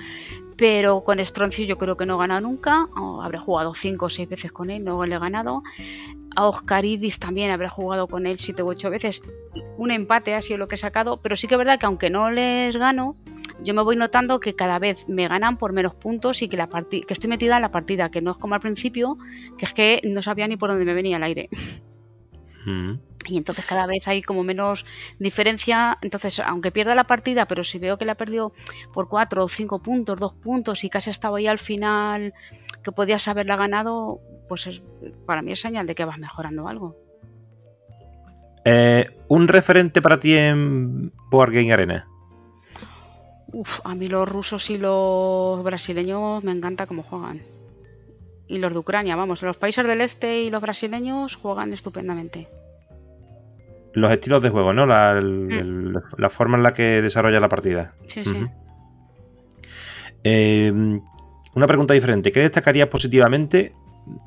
Pero 0.56 1.02
con 1.02 1.18
Estroncio 1.18 1.64
yo 1.64 1.78
creo 1.78 1.96
que 1.96 2.04
no 2.04 2.16
he 2.16 2.18
ganado 2.18 2.42
nunca, 2.42 2.88
habré 3.22 3.38
jugado 3.38 3.74
5 3.74 4.06
o 4.06 4.08
6 4.08 4.28
veces 4.28 4.52
con 4.52 4.70
él, 4.70 4.84
no 4.84 5.04
le 5.06 5.14
he 5.14 5.18
ganado. 5.18 5.62
A 6.36 6.46
Oscaridis 6.46 7.18
también 7.18 7.50
habré 7.50 7.68
jugado 7.68 8.06
con 8.06 8.26
él 8.26 8.38
7 8.38 8.62
u 8.62 8.68
8 8.68 8.90
veces, 8.90 9.22
un 9.76 9.90
empate 9.90 10.34
ha 10.34 10.42
sido 10.42 10.58
lo 10.58 10.68
que 10.68 10.74
he 10.74 10.78
sacado, 10.78 11.20
pero 11.22 11.36
sí 11.36 11.48
que 11.48 11.54
es 11.54 11.58
verdad 11.58 11.78
que 11.78 11.86
aunque 11.86 12.10
no 12.10 12.30
les 12.30 12.76
gano, 12.76 13.16
yo 13.62 13.74
me 13.74 13.82
voy 13.82 13.96
notando 13.96 14.38
que 14.40 14.54
cada 14.54 14.78
vez 14.78 15.08
me 15.08 15.26
ganan 15.26 15.56
por 15.56 15.72
menos 15.72 15.94
puntos 15.94 16.42
y 16.42 16.48
que, 16.48 16.56
la 16.56 16.68
que 16.68 17.04
estoy 17.08 17.28
metida 17.28 17.56
en 17.56 17.62
la 17.62 17.70
partida, 17.70 18.10
que 18.10 18.22
no 18.22 18.32
es 18.32 18.36
como 18.36 18.54
al 18.54 18.60
principio, 18.60 19.18
que 19.56 19.64
es 19.64 19.74
que 19.74 20.00
no 20.04 20.22
sabía 20.22 20.46
ni 20.46 20.56
por 20.56 20.70
dónde 20.70 20.84
me 20.84 20.94
venía 20.94 21.16
el 21.16 21.22
aire. 21.24 21.48
Y 23.28 23.36
entonces 23.36 23.64
cada 23.66 23.86
vez 23.86 24.08
hay 24.08 24.22
como 24.22 24.42
menos 24.42 24.86
diferencia. 25.18 25.98
Entonces, 26.00 26.40
aunque 26.40 26.72
pierda 26.72 26.94
la 26.94 27.04
partida, 27.04 27.46
pero 27.46 27.62
si 27.62 27.78
veo 27.78 27.98
que 27.98 28.04
la 28.04 28.14
perdió 28.14 28.52
por 28.92 29.08
4 29.08 29.44
o 29.44 29.48
5 29.48 29.82
puntos, 29.82 30.18
2 30.18 30.34
puntos 30.34 30.84
y 30.84 30.90
casi 30.90 31.10
estaba 31.10 31.38
ahí 31.38 31.46
al 31.46 31.58
final 31.58 32.32
que 32.82 32.92
podías 32.92 33.28
haberla 33.28 33.56
ganado, 33.56 34.20
pues 34.48 34.82
para 35.26 35.42
mí 35.42 35.52
es 35.52 35.60
señal 35.60 35.86
de 35.86 35.94
que 35.94 36.04
vas 36.04 36.18
mejorando 36.18 36.68
algo. 36.68 36.96
Eh, 38.64 39.10
¿Un 39.28 39.48
referente 39.48 40.00
para 40.00 40.20
ti 40.20 40.36
en 40.36 41.12
Board 41.30 41.52
Game 41.52 41.72
Arena? 41.72 42.06
Uf, 43.52 43.80
a 43.84 43.94
mí 43.94 44.08
los 44.08 44.28
rusos 44.28 44.68
y 44.70 44.78
los 44.78 45.62
brasileños 45.62 46.44
me 46.44 46.52
encanta 46.52 46.86
cómo 46.86 47.02
juegan. 47.02 47.42
Y 48.46 48.58
los 48.58 48.72
de 48.72 48.78
Ucrania, 48.78 49.16
vamos, 49.16 49.42
los 49.42 49.58
países 49.58 49.86
del 49.86 50.00
este 50.00 50.42
y 50.42 50.50
los 50.50 50.62
brasileños 50.62 51.36
juegan 51.36 51.72
estupendamente 51.72 52.48
los 54.00 54.12
estilos 54.12 54.42
de 54.42 54.50
juego, 54.50 54.72
¿no? 54.72 54.86
Mm. 54.86 55.96
La, 56.16 56.30
forma 56.30 56.56
en 56.56 56.62
la 56.62 56.72
que 56.72 57.02
desarrolla 57.02 57.40
la 57.40 57.48
partida. 57.48 57.94
Sí, 58.06 58.24
sí. 58.24 58.46
Eh, 60.24 61.00
una 61.54 61.66
pregunta 61.66 61.94
diferente. 61.94 62.32
¿Qué 62.32 62.40
destacarías 62.40 62.88
positivamente, 62.88 63.74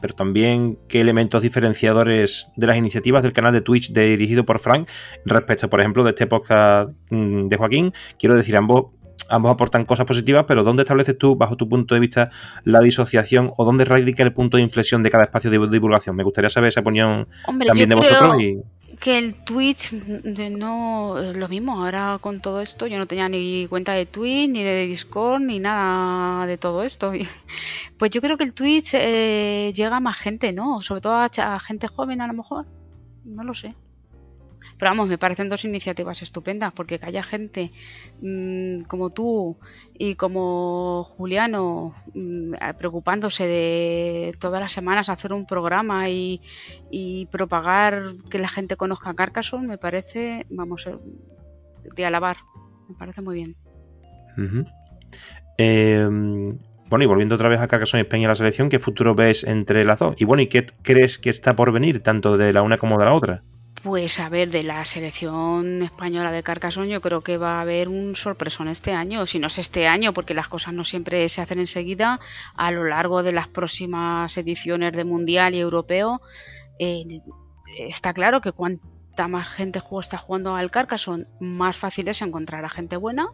pero 0.02 0.14
también 0.14 0.78
qué 0.88 1.02
elementos 1.02 1.42
diferenciadores 1.42 2.50
de 2.56 2.68
las 2.68 2.78
iniciativas 2.78 3.24
del 3.24 3.34
canal 3.34 3.54
de 3.54 3.62
Twitch 3.62 3.92
dirigido 3.94 4.46
por 4.46 4.60
Frank 4.60 4.90
respecto, 5.26 5.70
por 5.70 5.80
ejemplo, 5.80 6.04
de 6.04 6.10
este 6.10 6.28
podcast 6.28 6.90
mm, 7.10 7.48
de 7.48 7.58
Joaquín? 7.58 7.94
Quiero 8.18 8.36
decir, 8.36 8.56
ambos 8.58 8.88
ambos 9.30 9.52
aportan 9.52 9.86
cosas 9.86 10.06
positivas, 10.06 10.46
pero 10.48 10.64
¿dónde 10.64 10.84
estableces 10.84 11.18
tú, 11.18 11.36
bajo 11.36 11.56
tu 11.56 11.68
punto 11.68 11.96
de 11.96 12.02
vista, 12.02 12.30
la 12.64 12.82
disociación 12.82 13.52
o 13.56 13.66
dónde 13.66 13.86
radica 13.86 14.24
el 14.24 14.34
punto 14.34 14.58
de 14.58 14.64
inflexión 14.64 15.04
de 15.04 15.10
cada 15.10 15.24
espacio 15.24 15.50
de 15.50 15.60
divulgación? 15.70 16.16
Me 16.16 16.24
gustaría 16.24 16.50
saber 16.50 16.70
esa 16.70 16.82
opinión 16.82 17.28
también 17.66 17.90
de 17.90 17.96
vosotros. 17.96 18.42
Y 18.42 18.62
que 19.00 19.18
el 19.18 19.34
Twitch 19.34 19.94
no 19.94 21.16
lo 21.34 21.48
mismo. 21.48 21.80
Ahora 21.80 22.18
con 22.22 22.42
todo 22.42 22.62
esto 22.62 22.88
yo 22.88 22.98
no 22.98 23.08
tenía 23.08 23.30
ni 23.30 23.68
cuenta 23.68 23.94
de 23.94 24.06
Twitch 24.06 24.50
ni 24.50 24.64
de 24.64 24.86
Discord 24.86 25.42
ni 25.42 25.60
nada 25.60 26.46
de 26.46 26.58
todo 26.58 26.84
esto. 26.84 27.12
Pues 27.98 28.10
yo 28.10 28.22
creo 28.22 28.36
que 28.36 28.44
el 28.44 28.54
Twitch 28.54 28.96
eh, 28.96 29.72
llega 29.76 29.98
a 29.98 30.00
más 30.00 30.18
gente 30.18 30.52
no 30.52 30.82
sobre 30.82 31.02
todo 31.02 31.14
a 31.14 31.60
gente 31.60 31.88
joven 31.88 32.22
a 32.22 32.28
lo 32.28 32.34
mejor. 32.34 32.66
No 33.24 33.44
lo 33.44 33.54
sé 33.54 33.76
pero 34.82 34.90
vamos, 34.90 35.10
me 35.10 35.20
parecen 35.20 35.48
dos 35.48 35.64
iniciativas 35.64 36.24
estupendas, 36.24 36.74
porque 36.74 36.98
que 36.98 37.06
haya 37.06 37.22
gente 37.22 37.72
mm, 38.20 38.82
como 38.86 39.12
tú 39.12 39.60
y 39.96 40.16
como 40.16 41.04
Juliano 41.04 41.94
mm, 42.16 42.54
preocupándose 42.80 43.46
de 43.46 44.36
todas 44.40 44.60
las 44.60 44.72
semanas 44.72 45.10
hacer 45.10 45.34
un 45.34 45.46
programa 45.46 46.10
y, 46.10 46.42
propagar 47.30 48.16
que 48.32 48.40
la 48.40 48.48
gente 48.48 48.76
conozca 48.76 49.14
Carcassonne, 49.14 49.68
me 49.68 49.78
parece, 49.78 50.48
vamos, 50.50 50.88
eh, 50.88 50.98
de 51.96 52.04
alabar. 52.04 52.38
Me 52.90 52.96
parece 52.96 53.22
muy 53.22 53.36
bien. 53.36 53.56
Em, 55.60 56.58
bueno, 56.90 57.04
y 57.04 57.06
volviendo 57.06 57.36
otra 57.36 57.50
vez 57.50 57.60
a 57.60 57.68
Carcassonne 57.68 58.02
España 58.02 58.24
y 58.24 58.26
a 58.26 58.30
la 58.30 58.36
selección, 58.36 58.68
¿qué 58.68 58.80
futuro 58.80 59.14
ves 59.14 59.44
entre 59.44 59.86
las 59.86 60.00
dos? 60.00 60.16
Y 60.18 60.26
bueno, 60.26 60.42
¿y 60.42 60.48
qué 60.48 60.66
crees 60.82 61.20
que 61.20 61.30
está 61.30 61.56
por 61.56 61.72
venir, 61.72 62.02
tanto 62.02 62.36
de 62.36 62.52
la 62.52 62.64
una 62.64 62.80
como 62.80 62.98
de 62.98 63.06
la 63.06 63.14
otra? 63.14 63.44
Pues 63.84 64.20
a 64.20 64.30
ver, 64.30 64.52
de 64.52 64.64
la 64.64 64.86
selección 64.86 65.82
española 65.82 66.32
de 66.32 66.44
Carcassonne 66.44 66.90
yo 66.90 67.02
creo 67.02 67.22
que 67.22 67.38
va 67.38 67.58
a 67.58 67.62
haber 67.62 67.90
un 67.90 68.16
sorpresón 68.16 68.68
este 68.68 68.92
año, 68.92 69.26
si 69.26 69.40
no 69.40 69.48
es 69.48 69.58
este 69.58 69.88
año, 69.88 70.14
porque 70.14 70.36
las 70.36 70.48
cosas 70.48 70.76
no 70.76 70.84
siempre 70.84 71.28
se 71.30 71.42
hacen 71.42 71.58
enseguida, 71.58 72.20
a 72.56 72.70
lo 72.70 72.84
largo 72.84 73.24
de 73.24 73.32
las 73.32 73.48
próximas 73.48 74.38
ediciones 74.38 74.94
de 74.94 75.04
Mundial 75.04 75.56
y 75.56 75.60
Europeo. 75.60 76.22
Eh, 76.78 77.22
está 77.76 78.14
claro 78.14 78.40
que 78.40 78.52
cuanta 78.52 79.28
más 79.28 79.50
gente 79.50 79.82
está 80.00 80.18
jugando 80.20 80.56
al 80.56 80.70
Carcassonne, 80.70 81.26
más 81.40 81.76
fácil 81.76 82.08
es 82.08 82.22
encontrar 82.22 82.64
a 82.64 82.70
gente 82.70 82.98
buena 82.98 83.30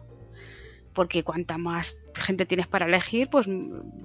porque 0.98 1.22
cuanta 1.22 1.58
más 1.58 1.96
gente 2.12 2.44
tienes 2.44 2.66
para 2.66 2.86
elegir, 2.86 3.30
pues 3.30 3.46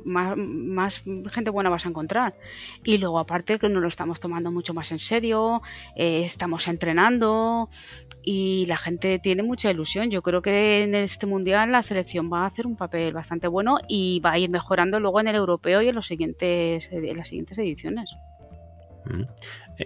más, 0.05 1.01
gente 1.31 1.49
buena 1.49 1.71
vas 1.71 1.87
a 1.87 1.89
encontrar. 1.89 2.35
Y 2.83 2.99
luego 2.99 3.17
aparte 3.17 3.57
que 3.57 3.67
nos 3.67 3.81
lo 3.81 3.87
estamos 3.87 4.19
tomando 4.19 4.51
mucho 4.51 4.75
más 4.75 4.91
en 4.91 4.99
serio, 4.99 5.63
eh, 5.95 6.21
estamos 6.23 6.67
entrenando 6.67 7.67
y 8.21 8.67
la 8.67 8.77
gente 8.77 9.17
tiene 9.17 9.41
mucha 9.41 9.71
ilusión. 9.71 10.11
Yo 10.11 10.21
creo 10.21 10.43
que 10.43 10.83
en 10.83 10.93
este 10.93 11.25
mundial 11.25 11.71
la 11.71 11.81
selección 11.81 12.31
va 12.31 12.43
a 12.43 12.45
hacer 12.45 12.67
un 12.67 12.75
papel 12.75 13.11
bastante 13.11 13.47
bueno 13.47 13.79
y 13.87 14.19
va 14.19 14.33
a 14.33 14.37
ir 14.37 14.51
mejorando 14.51 14.99
luego 14.99 15.19
en 15.19 15.29
el 15.29 15.35
europeo 15.35 15.81
y 15.81 15.87
en 15.87 15.95
los 15.95 16.05
siguientes 16.05 16.89
en 16.91 17.17
las 17.17 17.27
siguientes 17.27 17.57
ediciones. 17.57 18.15
Mm. 19.05 19.23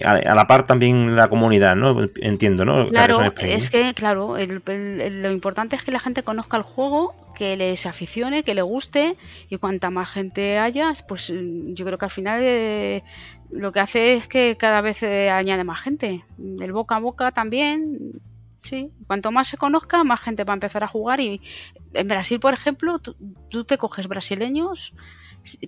A, 0.03 0.36
la 0.36 0.47
par 0.47 0.65
también 0.67 1.15
la 1.15 1.30
comunidad, 1.30 1.75
¿no? 1.75 1.95
Entiendo, 2.17 2.65
¿no? 2.65 2.88
Claro, 2.88 3.21
es 3.39 3.69
que, 3.69 3.93
claro, 3.93 4.36
lo 4.38 5.32
importante 5.32 5.75
es 5.75 5.84
que 5.84 5.91
la 5.91 5.99
gente 5.99 6.23
conozca 6.23 6.58
el 6.58 6.63
juego, 6.63 7.15
que 7.34 7.56
les 7.56 7.86
aficione, 7.86 8.43
que 8.43 8.53
le 8.53 8.62
guste, 8.62 9.15
y 9.49 9.58
cuanta 9.58 9.89
más 9.89 10.10
gente 10.10 10.58
haya, 10.58 10.91
pues 11.08 11.32
mm, 11.32 11.73
yo 11.73 11.86
creo 11.86 11.97
que 11.97 12.06
al 12.06 12.12
final 12.12 12.41
eh, 12.43 13.03
lo 13.49 13.71
que 13.71 13.80
hace 13.80 14.13
es 14.13 14.27
que 14.27 14.58
cada 14.58 14.82
vez 14.82 15.03
eh, 15.03 15.30
añade 15.30 15.63
más 15.63 15.80
gente. 15.80 16.25
El 16.60 16.73
boca 16.73 16.97
a 16.97 16.99
boca 16.99 17.32
también, 17.32 18.21
sí. 18.60 18.91
Cuanto 19.08 19.32
más 19.32 19.47
se 19.47 19.58
conozca, 19.58 20.03
más 20.03 20.19
gente 20.19 20.43
va 20.43 20.53
a 20.53 20.56
empezar 20.56 20.84
a 20.84 20.88
jugar. 20.88 21.21
Y 21.21 21.41
en 21.93 22.08
Brasil, 22.08 22.39
por 22.41 22.53
ejemplo, 22.53 22.99
tú 22.99 23.63
te 23.63 23.77
coges 23.77 24.08
brasileños 24.08 24.93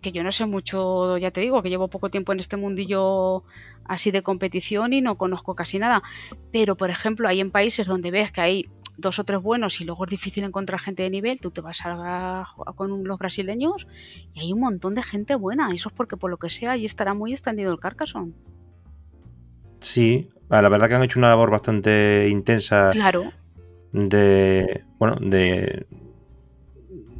que 0.02 0.12
yo 0.12 0.24
no 0.24 0.32
sé 0.32 0.46
mucho, 0.46 1.18
ya 1.18 1.32
te 1.32 1.42
digo, 1.42 1.62
que 1.62 1.70
llevo 1.70 1.88
poco 1.88 2.10
tiempo 2.10 2.32
en 2.32 2.39
este 2.39 2.58
mundillo 2.58 3.44
así 3.86 4.12
de 4.12 4.22
competición 4.22 4.94
y 4.94 5.02
no 5.02 5.18
conozco 5.18 5.56
casi 5.56 5.80
nada. 5.80 6.04
Pero, 6.52 6.76
por 6.76 6.89
ejemplo, 6.89 7.28
hay 7.28 7.39
en 7.39 7.52
países 7.52 7.88
donde 7.88 8.12
ves 8.12 8.32
que 8.32 8.42
hay 8.42 8.70
dos 8.98 9.18
o 9.20 9.24
tres 9.24 9.42
buenos 9.42 9.80
y 9.82 9.86
luego 9.86 10.06
es 10.06 10.12
difícil 10.12 10.44
encontrar 10.44 10.80
gente 10.80 11.04
de 11.04 11.10
nivel, 11.10 11.39
tú 11.39 11.52
te 11.52 11.62
vas 11.62 11.82
a, 11.86 12.46
con 12.76 13.04
los 13.04 13.18
brasileños 13.18 13.88
y 14.34 14.42
hay 14.42 14.54
un 14.54 14.60
montón 14.60 14.96
de 14.96 15.04
gente 15.04 15.36
buena. 15.36 15.74
Eso 15.74 15.89
es 15.89 15.96
porque, 15.96 16.18
por 16.18 16.30
lo 16.30 16.38
que 16.38 16.50
sea, 16.50 16.72
ahí 16.72 16.86
estará 16.86 17.13
muy 17.13 17.32
extendido 17.32 17.72
el 17.72 17.80
Carcassonne. 17.80 18.34
Sí, 19.80 20.30
la 20.50 20.68
verdad 20.68 20.89
que 20.89 20.96
han 20.96 21.04
hecho 21.04 21.20
una 21.20 21.30
labor 21.30 21.52
bastante 21.52 22.28
intensa. 22.30 22.89
Claro. 22.92 23.32
De, 23.92 24.84
bueno, 25.00 25.18
de 25.20 25.88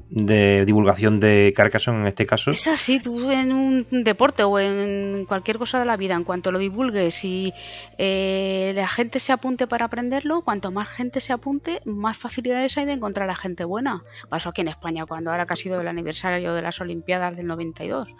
de 0.10 0.65
divulgación 0.65 1.19
de 1.19 1.54
Carcassonne 1.56 2.02
en 2.02 2.08
este 2.08 2.26
caso. 2.26 2.52
Es 2.52 2.67
así, 2.67 3.00
tú 3.00 3.30
en 3.30 3.52
un 3.52 3.86
deporte 3.91 4.43
o 4.43 4.60
en 4.60 5.26
cualquier 5.26 5.58
cosa 5.58 5.80
de 5.80 5.86
la 5.86 5.98
vida, 5.98 6.15
en 6.15 6.24
cuanto 6.24 6.52
lo 6.52 6.58
divulgues 6.58 7.24
y 7.24 7.54
eh, 7.98 8.72
la 8.76 8.88
gente 8.88 9.19
se 9.19 9.32
apunte 9.32 9.67
para 9.67 9.86
aprenderlo, 9.86 10.41
cuanto 10.41 10.72
más 10.72 10.89
gente 10.89 11.22
se 11.22 11.34
apunte, 11.34 11.82
más 11.86 12.17
facilidades 12.17 12.78
hay 12.78 12.86
de 12.86 12.93
encontrar 12.93 13.30
a 13.30 13.36
gente 13.36 13.63
buena. 13.65 14.04
Pasó 14.30 14.50
aquí 14.50 14.62
en 14.62 14.69
España, 14.69 15.06
cuando 15.06 15.32
ahora 15.32 15.45
que 15.45 15.54
ha 15.54 15.58
sido 15.58 15.80
el 15.80 15.88
aniversario 15.88 16.54
de 16.54 16.62
las 16.62 16.82
Olimpiadas 16.82 17.36
del 17.36 17.48
92. 17.48 18.15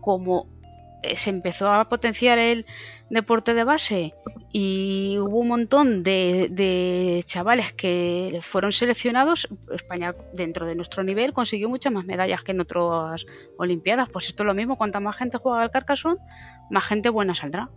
Como 0.00 0.61
se 1.14 1.30
empezó 1.30 1.72
a 1.72 1.88
potenciar 1.88 2.38
el 2.38 2.66
deporte 3.10 3.52
de 3.52 3.64
base 3.64 4.14
y 4.52 5.16
hubo 5.18 5.38
un 5.38 5.48
montón 5.48 6.02
de, 6.02 7.22
chavales 7.26 7.72
que 7.72 8.38
fueron 8.42 8.72
seleccionados, 8.72 9.48
España 9.72 10.14
dentro 10.32 10.66
de 10.66 10.74
nuestro 10.74 11.02
nivel 11.02 11.32
consiguió 11.32 11.68
muchas 11.68 11.92
más 11.92 12.04
medallas 12.04 12.42
que 12.42 12.52
en 12.52 12.60
otras 12.60 13.26
Olimpiadas. 13.58 14.08
Pues 14.08 14.28
esto 14.28 14.42
es 14.42 14.46
lo 14.46 14.54
mismo, 14.54 14.76
cuanta 14.76 15.00
más 15.00 15.16
gente 15.16 15.38
juega 15.38 15.62
al 15.62 15.70
Carcassonne, 15.70 16.20
más 16.70 16.84
gente 16.84 17.08
buena 17.10 17.34
saldrá. 17.34 17.70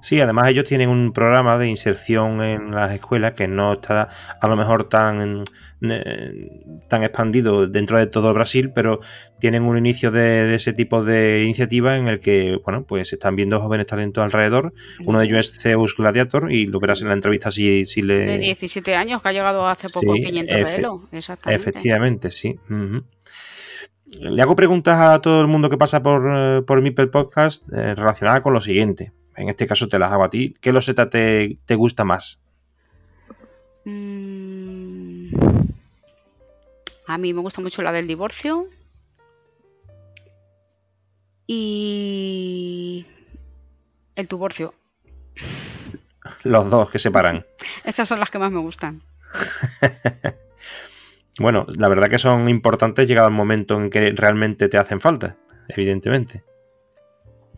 Sí, 0.00 0.20
además 0.20 0.48
ellos 0.48 0.64
tienen 0.64 0.88
un 0.88 1.12
programa 1.12 1.58
de 1.58 1.68
inserción 1.68 2.42
en 2.42 2.70
las 2.70 2.92
escuelas 2.92 3.32
que 3.32 3.48
no 3.48 3.74
está 3.74 4.08
a 4.40 4.48
lo 4.48 4.56
mejor 4.56 4.88
tan, 4.88 5.44
eh, 5.82 6.50
tan 6.88 7.02
expandido 7.02 7.66
dentro 7.66 7.98
de 7.98 8.06
todo 8.06 8.32
Brasil, 8.32 8.70
pero 8.72 9.00
tienen 9.40 9.64
un 9.64 9.76
inicio 9.76 10.10
de, 10.12 10.54
ese 10.54 10.72
tipo 10.72 11.02
de 11.02 11.42
iniciativa 11.42 11.96
en 11.96 12.06
el 12.06 12.20
que, 12.20 12.60
bueno, 12.64 12.84
pues 12.84 13.12
están 13.12 13.34
viendo 13.34 13.60
jóvenes 13.60 13.86
talentos 13.86 14.22
alrededor. 14.22 14.72
Uno 15.04 15.18
de 15.18 15.26
ellos 15.26 15.38
es 15.40 15.60
Zeus 15.60 15.96
Gladiator 15.96 16.52
y 16.52 16.66
lo 16.66 16.78
verás 16.78 17.02
en 17.02 17.08
la 17.08 17.14
entrevista 17.14 17.50
si, 17.50 17.84
si 17.84 18.02
le... 18.02 18.18
De 18.18 18.38
17 18.38 18.94
años, 18.94 19.20
que 19.20 19.28
ha 19.28 19.32
llegado 19.32 19.66
hace 19.66 19.88
poco 19.88 20.14
500 20.14 20.56
de 20.56 20.76
Elo, 20.76 21.08
exactamente. 21.10 21.60
Efectivamente, 21.60 22.30
sí. 22.30 22.56
Le 24.20 24.40
hago 24.40 24.56
preguntas 24.56 24.98
a 24.98 25.20
todo 25.20 25.40
el 25.40 25.48
mundo 25.48 25.68
que 25.68 25.76
pasa 25.76 26.02
por, 26.02 26.22
eh, 26.34 26.62
por 26.62 26.80
Mipel 26.80 27.10
Podcast 27.10 27.70
eh, 27.72 27.94
relacionadas 27.94 28.40
con 28.40 28.54
lo 28.54 28.60
siguiente 28.60 29.12
en 29.38 29.48
este 29.48 29.66
caso 29.66 29.88
te 29.88 29.98
las 29.98 30.12
hago 30.12 30.24
a 30.24 30.30
ti. 30.30 30.54
¿Qué 30.60 30.72
loseta 30.72 31.08
te, 31.08 31.58
te 31.64 31.74
gusta 31.76 32.04
más? 32.04 32.42
Mm. 33.84 35.30
A 37.06 37.18
mí 37.18 37.32
me 37.32 37.40
gusta 37.40 37.60
mucho 37.60 37.82
la 37.82 37.92
del 37.92 38.06
divorcio. 38.06 38.68
Y 41.46 43.06
el 44.16 44.26
divorcio. 44.26 44.74
Los 46.42 46.68
dos 46.68 46.90
que 46.90 46.98
separan. 46.98 47.46
Estas 47.84 48.08
son 48.08 48.20
las 48.20 48.30
que 48.30 48.38
más 48.38 48.50
me 48.50 48.58
gustan. 48.58 49.00
bueno, 51.38 51.66
la 51.78 51.88
verdad 51.88 52.10
que 52.10 52.18
son 52.18 52.48
importantes 52.48 53.08
llegado 53.08 53.28
el 53.28 53.34
momento 53.34 53.80
en 53.80 53.88
que 53.88 54.12
realmente 54.12 54.68
te 54.68 54.76
hacen 54.76 55.00
falta, 55.00 55.36
evidentemente. 55.68 56.44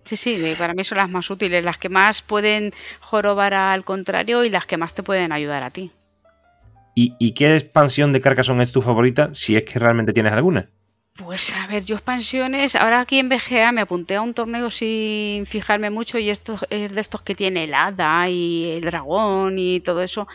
Sí, 0.04 0.16
sí, 0.16 0.54
para 0.58 0.74
mí 0.74 0.82
son 0.84 0.98
las 0.98 1.10
más 1.10 1.30
útiles, 1.30 1.64
las 1.64 1.78
que 1.78 1.88
más 1.88 2.22
pueden 2.22 2.72
jorobar 3.00 3.54
al 3.54 3.84
contrario 3.84 4.44
y 4.44 4.50
las 4.50 4.66
que 4.66 4.76
más 4.76 4.94
te 4.94 5.02
pueden 5.02 5.32
ayudar 5.32 5.62
a 5.62 5.70
ti. 5.70 5.92
¿Y, 6.94 7.32
qué 7.32 7.54
expansión 7.54 8.12
de 8.12 8.20
Carcassonne 8.20 8.62
es 8.62 8.72
tu 8.72 8.82
favorita, 8.82 9.30
si 9.32 9.56
es 9.56 9.62
que 9.62 9.78
realmente 9.78 10.12
tienes 10.12 10.34
alguna? 10.34 10.68
Pues 11.16 11.54
a 11.54 11.66
ver, 11.66 11.84
yo 11.84 11.94
expansiones, 11.94 12.76
ahora 12.76 13.00
aquí 13.00 13.18
en 13.18 13.28
BGA 13.28 13.72
me 13.72 13.80
apunté 13.80 14.16
a 14.16 14.22
un 14.22 14.34
torneo 14.34 14.70
sin 14.70 15.46
fijarme 15.46 15.88
mucho 15.88 16.18
y 16.18 16.28
esto 16.28 16.58
es 16.68 16.92
de 16.92 17.00
estos 17.00 17.22
que 17.22 17.34
tiene 17.34 17.64
el 17.64 17.74
hada 17.74 18.28
y 18.28 18.72
el 18.72 18.82
dragón 18.82 19.58
y 19.58 19.80
todo 19.80 20.02
eso. 20.02 20.28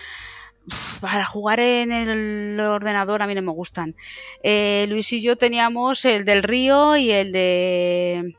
Para 1.01 1.25
jugar 1.25 1.59
en 1.59 1.91
el 1.91 2.59
ordenador 2.59 3.21
a 3.21 3.27
mí 3.27 3.35
no 3.35 3.43
me 3.43 3.51
gustan. 3.51 3.95
Eh, 4.41 4.87
Luis 4.89 5.11
y 5.13 5.21
yo 5.21 5.35
teníamos 5.35 6.03
el 6.05 6.25
del 6.25 6.41
río 6.41 6.97
y 6.97 7.11
el 7.11 7.31
de 7.31 8.35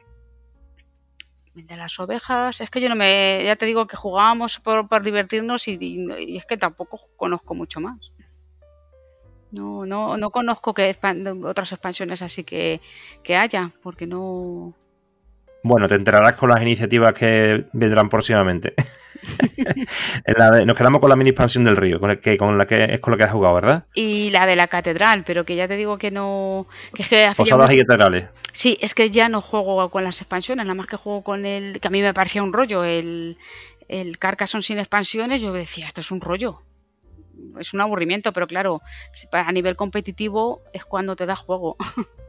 de 1.64 1.77
las 1.77 1.99
ovejas, 1.99 2.61
es 2.61 2.71
que 2.71 2.81
yo 2.81 2.88
no 2.88 2.97
me, 2.97 3.42
ya 3.45 3.57
te 3.57 3.66
digo 3.66 3.87
que 3.87 3.97
jugábamos 3.97 4.61
por, 4.61 5.03
divertirnos 5.03 5.66
y, 5.69 6.37
es 6.37 6.47
que 6.47 6.57
tampoco 6.57 7.01
conozco 7.16 7.55
mucho 7.55 7.81
más. 7.81 7.99
No, 9.53 9.87
no, 9.87 10.16
no 10.16 10.31
conozco 10.31 10.75
que 10.75 10.95
otras 11.45 11.73
expansiones 11.73 12.21
así 12.21 12.45
que, 12.45 12.81
que 13.23 13.37
haya, 13.37 13.73
porque 13.83 14.07
no, 14.07 14.75
bueno, 15.62 15.88
te 15.88 15.97
enterarás 15.97 16.35
con 16.35 16.51
las 16.51 16.62
iniciativas 16.62 17.12
que 17.12 17.64
vendrán 17.73 18.09
próximamente. 18.09 18.75
nos 20.67 20.77
quedamos 20.77 21.01
con 21.01 21.11
la 21.11 21.17
mini 21.17 21.31
expansión 21.31 21.65
del 21.65 21.77
río, 21.77 22.01
con, 22.01 22.17
que, 22.19 22.37
con 22.37 22.59
la 22.59 22.67
que 22.67 22.85
es 22.85 23.01
con 23.01 23.12
la 23.12 23.17
que 23.17 23.25
has 23.25 23.33
jugado, 23.33 23.55
¿verdad? 23.55 23.87
Y 23.95 24.31
la 24.31 24.47
de 24.47 24.57
la 24.57 24.67
catedral, 24.67 25.25
pero 25.25 25.45
que 25.45 25.57
ya 25.57 25.69
te 25.69 25.77
digo 25.77 25.99
que 25.99 26.11
no. 26.11 26.67
Que 26.95 27.03
es 27.03 27.09
que 27.09 27.33
Posadas 27.37 27.71
y 27.73 27.79
catedrales. 27.79 28.29
Sí, 28.53 28.79
es 28.81 28.95
que 28.95 29.11
ya 29.11 29.29
no 29.29 29.41
juego 29.41 29.91
con 29.91 30.05
las 30.05 30.21
expansiones, 30.21 30.65
nada 30.65 30.75
más 30.75 30.87
que 30.87 30.97
juego 30.97 31.23
con 31.23 31.45
el. 31.47 31.81
que 31.81 31.89
a 31.89 31.91
mí 31.91 32.03
me 32.03 32.15
parecía 32.15 32.43
un 32.43 32.53
rollo, 32.53 32.85
el, 32.85 33.39
el 33.89 34.19
Carcassonne 34.19 34.62
sin 34.62 34.79
expansiones. 34.79 35.43
Yo 35.43 35.53
decía, 35.53 35.87
esto 35.87 36.01
es 36.01 36.11
un 36.11 36.21
rollo. 36.21 36.62
Es 37.59 37.75
un 37.75 37.81
aburrimiento, 37.81 38.33
pero 38.33 38.47
claro, 38.47 38.83
a 39.33 39.53
nivel 39.53 39.77
competitivo 39.77 40.62
es 40.73 40.85
cuando 40.85 41.17
te 41.17 41.27
da 41.27 41.37
juego. 41.37 41.77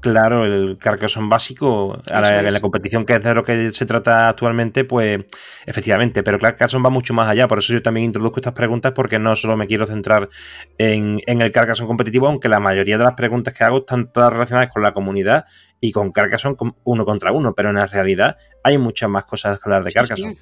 Claro, 0.00 0.46
el 0.46 0.78
Carcassonne 0.78 1.28
básico, 1.28 2.00
a 2.10 2.20
la, 2.20 2.42
la, 2.42 2.60
competición 2.60 3.04
que 3.04 3.14
es 3.14 3.22
de 3.22 3.34
lo 3.34 3.44
que 3.44 3.70
se 3.70 3.84
trata 3.84 4.30
actualmente, 4.30 4.84
pues 4.84 5.20
efectivamente, 5.66 6.22
pero 6.22 6.38
Carcassonne 6.38 6.82
va 6.82 6.90
mucho 6.90 7.12
más 7.12 7.28
allá, 7.28 7.46
por 7.46 7.58
eso 7.58 7.74
yo 7.74 7.82
también 7.82 8.06
introduzco 8.06 8.40
estas 8.40 8.54
preguntas 8.54 8.92
porque 8.92 9.18
no 9.18 9.36
solo 9.36 9.58
me 9.58 9.66
quiero 9.66 9.86
centrar 9.86 10.30
en, 10.78 11.20
el 11.26 11.50
Carcassonne 11.50 11.86
competitivo, 11.86 12.28
aunque 12.28 12.48
la 12.48 12.60
mayoría 12.60 12.96
de 12.96 13.04
las 13.04 13.14
preguntas 13.14 13.52
que 13.52 13.62
hago 13.62 13.78
están 13.78 14.10
todas 14.10 14.32
relacionadas 14.32 14.70
con 14.72 14.82
la 14.82 14.92
comunidad 14.94 15.44
y 15.80 15.92
con 15.92 16.12
Carcassonne 16.12 16.56
uno 16.84 17.04
contra 17.04 17.32
uno, 17.32 17.54
pero 17.54 17.68
en 17.68 17.76
la 17.76 17.86
realidad 17.86 18.38
hay 18.64 18.78
muchas 18.78 19.10
más 19.10 19.24
cosas 19.24 19.58
que 19.58 19.62
hablar 19.66 19.84
de 19.84 19.92
Carcassonne 19.92 20.38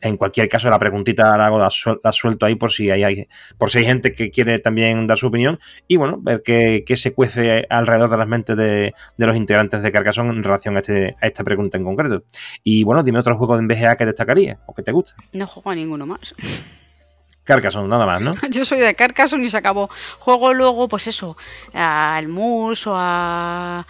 en 0.00 0.16
cualquier 0.16 0.48
caso, 0.48 0.68
la 0.68 0.78
preguntita 0.78 1.36
la 1.36 1.46
hago, 1.46 1.58
la, 1.58 1.70
suelto 2.12 2.46
ahí 2.46 2.54
por 2.54 2.70
si 2.70 2.90
hay, 2.90 3.28
por 3.58 3.70
si 3.70 3.78
hay 3.78 3.84
gente 3.84 4.12
que 4.12 4.30
quiere 4.30 4.58
también 4.58 5.06
dar 5.06 5.18
su 5.18 5.28
opinión 5.28 5.58
y 5.88 5.96
bueno, 5.96 6.18
ver 6.20 6.42
qué, 6.42 6.84
se 6.96 7.14
cuece 7.14 7.66
alrededor 7.68 8.10
de 8.10 8.16
las 8.16 8.28
mentes 8.28 8.56
de, 8.56 8.94
los 9.16 9.36
integrantes 9.36 9.82
de 9.82 9.92
Carcassonne 9.92 10.30
en 10.30 10.42
relación 10.42 10.76
a, 10.76 10.80
este, 10.80 11.14
a 11.20 11.26
esta 11.26 11.44
pregunta 11.44 11.76
en 11.76 11.84
concreto. 11.84 12.24
Y 12.62 12.84
bueno, 12.84 13.02
dime 13.02 13.18
otro 13.18 13.36
juego 13.36 13.56
de 13.56 13.66
BGA 13.66 13.96
que 13.96 14.06
destacaría 14.06 14.60
o 14.66 14.74
que 14.74 14.82
te 14.82 14.92
gusta. 14.92 15.14
No 15.32 15.46
juego 15.46 15.70
a 15.70 15.74
ninguno 15.74 16.06
más. 16.06 16.34
Carcassonne, 17.46 17.88
nada 17.88 18.04
más, 18.04 18.20
¿no? 18.20 18.32
Yo 18.50 18.64
soy 18.64 18.80
de 18.80 18.94
Carcassonne 18.94 19.44
y 19.44 19.50
se 19.50 19.56
acabó. 19.56 19.88
Juego 20.18 20.52
luego, 20.52 20.88
pues 20.88 21.06
eso, 21.06 21.36
al 21.72 22.28
MUS 22.28 22.88
o 22.88 22.94
a 22.96 23.86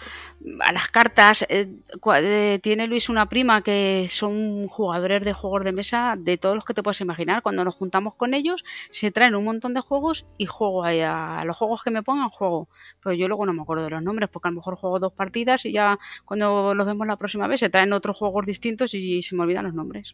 a 0.59 0.71
las 0.71 0.89
cartas. 0.89 1.45
Eh, 1.49 1.69
eh, 2.15 2.59
tiene 2.61 2.87
Luis 2.87 3.09
una 3.09 3.27
prima 3.27 3.61
que 3.61 4.07
son 4.09 4.67
jugadores 4.67 5.23
de 5.23 5.33
juegos 5.33 5.63
de 5.63 5.71
mesa 5.71 6.15
de 6.17 6.37
todos 6.37 6.55
los 6.55 6.65
que 6.65 6.73
te 6.73 6.83
puedes 6.83 7.01
imaginar. 7.01 7.41
Cuando 7.41 7.63
nos 7.63 7.75
juntamos 7.75 8.15
con 8.15 8.33
ellos, 8.33 8.63
se 8.91 9.11
traen 9.11 9.35
un 9.35 9.45
montón 9.45 9.73
de 9.73 9.81
juegos 9.81 10.25
y 10.37 10.45
juego 10.45 10.83
a, 10.83 11.43
los 11.45 11.57
juegos 11.57 11.83
que 11.83 11.91
me 11.91 12.03
pongan, 12.03 12.29
juego. 12.29 12.69
Pero 13.03 13.13
yo 13.13 13.27
luego 13.27 13.45
no 13.45 13.53
me 13.53 13.61
acuerdo 13.61 13.83
de 13.83 13.91
los 13.91 14.03
nombres, 14.03 14.29
porque 14.29 14.47
a 14.47 14.51
lo 14.51 14.57
mejor 14.57 14.75
juego 14.75 14.99
dos 14.99 15.13
partidas 15.13 15.65
y 15.65 15.71
ya 15.71 15.97
cuando 16.25 16.73
los 16.73 16.85
vemos 16.85 17.07
la 17.07 17.17
próxima 17.17 17.47
vez 17.47 17.59
se 17.59 17.69
traen 17.69 17.93
otros 17.93 18.17
juegos 18.17 18.45
distintos 18.45 18.93
y 18.93 19.21
se 19.21 19.35
me 19.35 19.43
olvidan 19.43 19.65
los 19.65 19.73
nombres. 19.73 20.13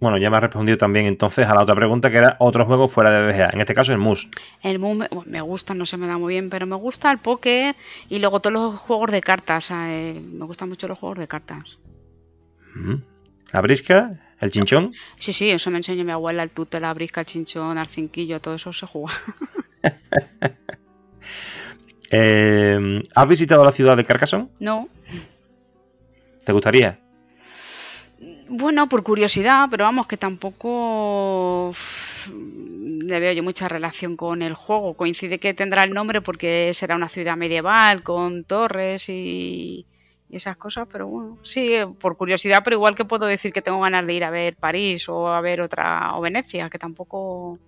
Bueno, 0.00 0.16
ya 0.16 0.30
me 0.30 0.36
ha 0.36 0.40
respondido 0.40 0.78
también 0.78 1.06
entonces 1.06 1.48
a 1.48 1.54
la 1.54 1.62
otra 1.62 1.74
pregunta 1.74 2.10
que 2.10 2.18
era 2.18 2.36
otro 2.38 2.64
juego 2.64 2.86
fuera 2.86 3.10
de 3.10 3.32
BGA. 3.32 3.50
En 3.52 3.60
este 3.60 3.74
caso 3.74 3.92
el 3.92 3.98
MUS. 3.98 4.28
El 4.62 4.78
MUS 4.78 5.08
me, 5.26 5.40
gusta, 5.40 5.74
no 5.74 5.86
se 5.86 5.96
me 5.96 6.06
da 6.06 6.18
muy 6.18 6.34
bien, 6.34 6.50
pero 6.50 6.66
me 6.66 6.76
gusta 6.76 7.10
el 7.10 7.18
póker 7.18 7.74
y 8.08 8.20
luego 8.20 8.38
todos 8.40 8.52
los 8.52 8.78
juegos 8.78 9.10
de 9.10 9.20
cartas. 9.20 9.70
Eh, 9.72 10.22
me 10.24 10.44
gustan 10.44 10.68
mucho 10.68 10.86
los 10.86 10.98
juegos 10.98 11.18
de 11.18 11.26
cartas. 11.26 11.78
¿La 13.52 13.60
brisca? 13.60 14.12
¿El 14.40 14.52
chinchón? 14.52 14.92
Sí, 15.16 15.32
sí, 15.32 15.50
eso 15.50 15.68
me 15.72 15.78
enseñó 15.78 16.04
mi 16.04 16.12
abuela, 16.12 16.44
el 16.44 16.50
tute, 16.50 16.78
la 16.78 16.94
brisca, 16.94 17.22
el 17.22 17.26
chinchón, 17.26 17.76
el 17.76 17.88
cinquillo, 17.88 18.40
todo 18.40 18.54
eso 18.54 18.72
se 18.72 18.86
juega. 18.86 19.12
Eh, 22.10 22.98
¿Has 23.14 23.28
visitado 23.28 23.62
la 23.62 23.70
ciudad 23.70 23.94
de 23.94 24.02
Carcassonne? 24.02 24.48
No. 24.60 24.88
¿Te 26.42 26.52
gustaría? 26.52 26.98
Bueno, 28.48 28.88
por 28.88 29.02
curiosidad, 29.02 29.68
pero 29.70 29.84
vamos, 29.84 30.06
que 30.06 30.16
tampoco 30.16 31.72
le 32.32 33.20
veo 33.20 33.32
yo 33.32 33.42
mucha 33.42 33.68
relación 33.68 34.16
con 34.16 34.42
el 34.42 34.54
juego. 34.54 34.94
Coincide 34.94 35.38
que 35.38 35.54
tendrá 35.54 35.82
el 35.82 35.92
nombre 35.92 36.20
porque 36.20 36.72
será 36.74 36.96
una 36.96 37.08
ciudad 37.08 37.36
medieval 37.36 38.02
con 38.02 38.44
torres 38.44 39.08
y, 39.08 39.86
esas 40.30 40.58
cosas, 40.58 40.86
pero 40.92 41.06
bueno, 41.06 41.38
sí, 41.40 41.72
por 41.98 42.18
curiosidad, 42.18 42.60
pero 42.62 42.76
igual 42.76 42.94
que 42.94 43.06
puedo 43.06 43.24
decir 43.24 43.50
que 43.50 43.62
tengo 43.62 43.80
ganas 43.80 44.06
de 44.06 44.12
ir 44.12 44.24
a 44.24 44.30
ver 44.30 44.56
París 44.56 45.08
o 45.08 45.28
a 45.28 45.40
ver 45.40 45.62
otra, 45.62 46.16
o 46.16 46.20
Venecia, 46.20 46.68
que 46.68 46.78
tampoco... 46.78 47.58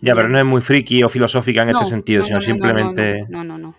Ya, 0.00 0.14
pero 0.14 0.28
no 0.28 0.38
es 0.38 0.44
muy 0.44 0.60
friki 0.60 1.02
o 1.02 1.08
filosófica 1.08 1.62
en 1.62 1.70
este 1.70 1.84
sentido, 1.84 2.24
sino 2.24 2.40
simplemente... 2.40 3.26
No, 3.28 3.42
no, 3.42 3.58
no. 3.58 3.74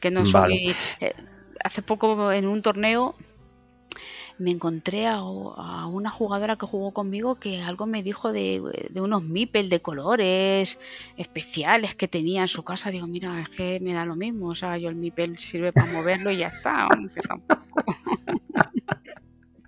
Que 0.00 0.10
no 0.10 0.24
soy... 0.24 0.74
Eh, 1.00 1.14
hace 1.62 1.82
poco 1.82 2.32
en 2.32 2.46
un 2.46 2.62
torneo 2.62 3.14
me 4.40 4.50
encontré 4.50 5.06
a, 5.06 5.22
una 5.22 6.10
jugadora 6.10 6.56
que 6.56 6.66
jugó 6.66 6.92
conmigo 6.92 7.36
que 7.36 7.60
algo 7.60 7.86
me 7.86 8.02
dijo 8.02 8.32
de, 8.32 8.88
unos 8.94 9.22
mipel 9.22 9.68
de 9.68 9.80
colores 9.80 10.78
especiales 11.16 11.94
que 11.94 12.08
tenía 12.08 12.40
en 12.40 12.48
su 12.48 12.64
casa. 12.64 12.90
Digo, 12.90 13.06
mira, 13.06 13.40
es 13.40 13.50
que 13.50 13.78
me 13.80 13.92
da 13.92 14.04
lo 14.04 14.16
mismo. 14.16 14.48
O 14.48 14.54
sea, 14.54 14.78
yo 14.78 14.88
el 14.88 14.96
mipel 14.96 15.36
sirve 15.38 15.72
para 15.72 15.92
moverlo 15.92 16.30
y 16.30 16.38
ya 16.38 16.48
está. 16.48 16.88
Que 17.14 17.20
tampoco. 17.20 17.62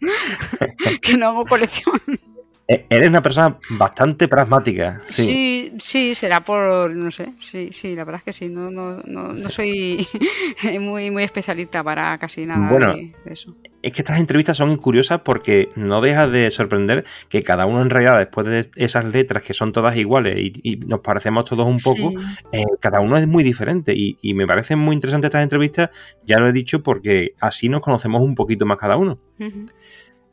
que 1.03 1.17
no 1.17 1.29
hago 1.29 1.45
colección. 1.45 2.01
E-, 2.67 2.87
eres 2.89 3.09
una 3.09 3.23
persona 3.23 3.59
bastante 3.71 4.27
pragmática. 4.27 5.03
Sí. 5.05 5.73
sí, 5.79 6.15
será 6.15 6.41
por, 6.41 6.95
no 6.95 7.11
sé, 7.11 7.35
sí, 7.39 7.71
sí, 7.73 7.95
la 7.95 8.05
verdad 8.05 8.21
es 8.21 8.25
que 8.25 8.33
sí, 8.33 8.49
no, 8.49 8.71
no, 8.71 9.03
no, 9.03 9.33
no 9.33 9.49
soy 9.49 10.07
muy, 10.81 11.11
muy 11.11 11.25
especialista 11.25 11.85
para 11.85 12.17
casi 12.19 12.47
nada 12.47 12.95
de, 12.95 13.15
eso. 13.27 13.55
Es 13.83 13.93
que 13.93 14.03
estas 14.03 14.19
entrevistas 14.19 14.57
son 14.57 14.77
curiosas 14.77 15.21
porque 15.21 15.69
no 15.75 16.01
deja 16.01 16.29
de 16.29 16.51
sorprender 16.51 17.05
que 17.29 17.43
cada 17.43 17.67
uno 17.67 17.83
en 17.83 17.91
realidad, 17.91 18.19
después 18.19 18.47
de 18.47 18.71
esas 18.77 19.05
letras 19.05 19.43
que 19.43 19.55
son 19.55 19.73
todas 19.73 19.97
iguales 19.97 20.39
y, 20.39 20.77
nos 20.87 21.01
parecemos 21.01 21.45
todos 21.45 21.67
un 21.67 21.79
poco, 21.79 22.13
eh, 22.53 22.65
cada 22.81 23.01
uno 23.01 23.17
es 23.17 23.27
muy 23.27 23.45
diferente. 23.45 23.93
Y, 23.95 24.35
me 24.35 24.47
parecen 24.47 24.79
muy 24.79 24.95
interesantes 24.95 25.29
estas 25.29 25.43
entrevistas, 25.43 25.91
ya 26.25 26.39
lo 26.39 26.49
he 26.49 26.53
dicho, 26.53 26.83
porque 26.83 27.35
así 27.41 27.69
nos 27.69 27.81
conocemos 27.81 28.23
un 28.23 28.35
poquito 28.35 28.65
más 28.67 28.79
cada 28.79 28.97
uno. 28.97 29.19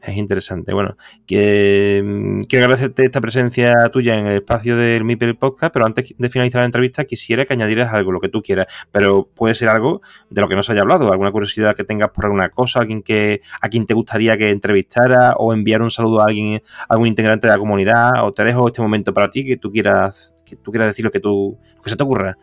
Es 0.01 0.15
interesante. 0.15 0.73
Bueno, 0.73 0.95
que, 1.27 2.01
mm, 2.03 2.41
quiero 2.43 2.65
agradecerte 2.65 3.03
esta 3.03 3.19
presencia 3.19 3.89
tuya 3.89 4.17
en 4.17 4.27
el 4.27 4.35
espacio 4.37 4.77
del 4.77 5.03
MIPEL 5.03 5.35
Podcast, 5.35 5.73
pero 5.73 5.85
antes 5.85 6.15
de 6.17 6.29
finalizar 6.29 6.61
la 6.61 6.67
entrevista 6.67 7.03
quisiera 7.03 7.45
que 7.45 7.53
añadieras 7.53 7.93
algo, 7.93 8.11
lo 8.11 8.21
que 8.21 8.29
tú 8.29 8.41
quieras, 8.41 8.67
pero 8.91 9.27
puede 9.35 9.55
ser 9.55 9.67
algo 9.67 10.01
de 10.29 10.41
lo 10.41 10.47
que 10.47 10.55
no 10.55 10.63
se 10.63 10.71
haya 10.71 10.81
hablado, 10.81 11.11
alguna 11.11 11.31
curiosidad 11.31 11.75
que 11.75 11.83
tengas 11.83 12.09
por 12.11 12.25
alguna 12.25 12.49
cosa, 12.49 12.79
alguien 12.79 13.03
que 13.03 13.41
a 13.61 13.67
quien 13.67 13.85
te 13.85 13.93
gustaría 13.93 14.37
que 14.37 14.51
entrevistara 14.51 15.33
o 15.37 15.53
enviar 15.53 15.81
un 15.81 15.91
saludo 15.91 16.21
a 16.21 16.25
alguien, 16.27 16.61
a 16.87 16.93
algún 16.93 17.07
integrante 17.07 17.47
de 17.47 17.53
la 17.53 17.59
comunidad, 17.59 18.25
o 18.25 18.33
te 18.33 18.43
dejo 18.45 18.67
este 18.67 18.81
momento 18.81 19.13
para 19.13 19.29
ti 19.29 19.45
que 19.45 19.57
tú 19.57 19.69
quieras 19.69 20.35
que 20.45 20.55
tú 20.55 20.71
quieras 20.71 20.89
decir 20.89 21.05
lo 21.05 21.11
que 21.11 21.19
tú 21.19 21.59
que 21.83 21.89
se 21.89 21.95
te 21.95 22.03
ocurra. 22.03 22.37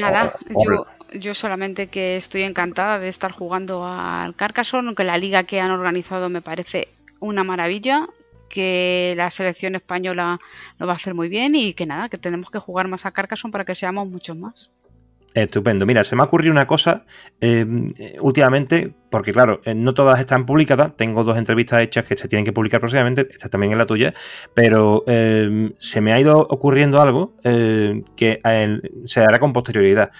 Nada, 0.00 0.34
yo 0.48 0.84
yo 1.14 1.34
solamente 1.34 1.88
que 1.88 2.16
estoy 2.16 2.42
encantada 2.42 2.98
de 2.98 3.08
estar 3.08 3.32
jugando 3.32 3.86
al 3.86 4.34
Carcassonne, 4.34 4.94
que 4.94 5.04
la 5.04 5.18
liga 5.18 5.44
que 5.44 5.60
han 5.60 5.70
organizado 5.70 6.28
me 6.28 6.42
parece 6.42 6.88
una 7.20 7.44
maravilla, 7.44 8.08
que 8.48 9.14
la 9.16 9.30
selección 9.30 9.74
española 9.74 10.40
lo 10.78 10.86
va 10.86 10.92
a 10.92 10.96
hacer 10.96 11.14
muy 11.14 11.28
bien 11.28 11.54
y 11.54 11.74
que 11.74 11.86
nada, 11.86 12.08
que 12.08 12.18
tenemos 12.18 12.50
que 12.50 12.58
jugar 12.58 12.88
más 12.88 13.06
a 13.06 13.12
Carcassonne 13.12 13.52
para 13.52 13.64
que 13.64 13.74
seamos 13.74 14.08
muchos 14.08 14.36
más. 14.36 14.70
Estupendo. 15.34 15.84
Mira, 15.84 16.04
se 16.04 16.16
me 16.16 16.22
ha 16.22 16.24
ocurrido 16.24 16.52
una 16.52 16.66
cosa 16.66 17.04
em, 17.40 17.86
últimamente, 18.20 18.94
porque 19.10 19.32
claro, 19.32 19.60
eh, 19.64 19.74
no 19.74 19.92
todas 19.92 20.18
están 20.18 20.46
publicadas. 20.46 20.96
Tengo 20.96 21.22
dos 21.22 21.36
entrevistas 21.36 21.82
hechas 21.82 22.04
que 22.04 22.16
se 22.16 22.28
tienen 22.28 22.44
que 22.44 22.52
publicar 22.52 22.80
próximamente. 22.80 23.28
Esta 23.30 23.48
también 23.48 23.72
es 23.72 23.78
la 23.78 23.86
tuya. 23.86 24.14
Pero 24.54 25.04
em, 25.06 25.72
se 25.78 26.00
me 26.00 26.12
ha 26.12 26.20
ido 26.20 26.38
ocurriendo 26.40 27.00
algo 27.00 27.36
em, 27.44 28.04
que 28.16 28.40
se 29.04 29.20
hará 29.20 29.38
con 29.38 29.52
posterioridad. 29.52 30.10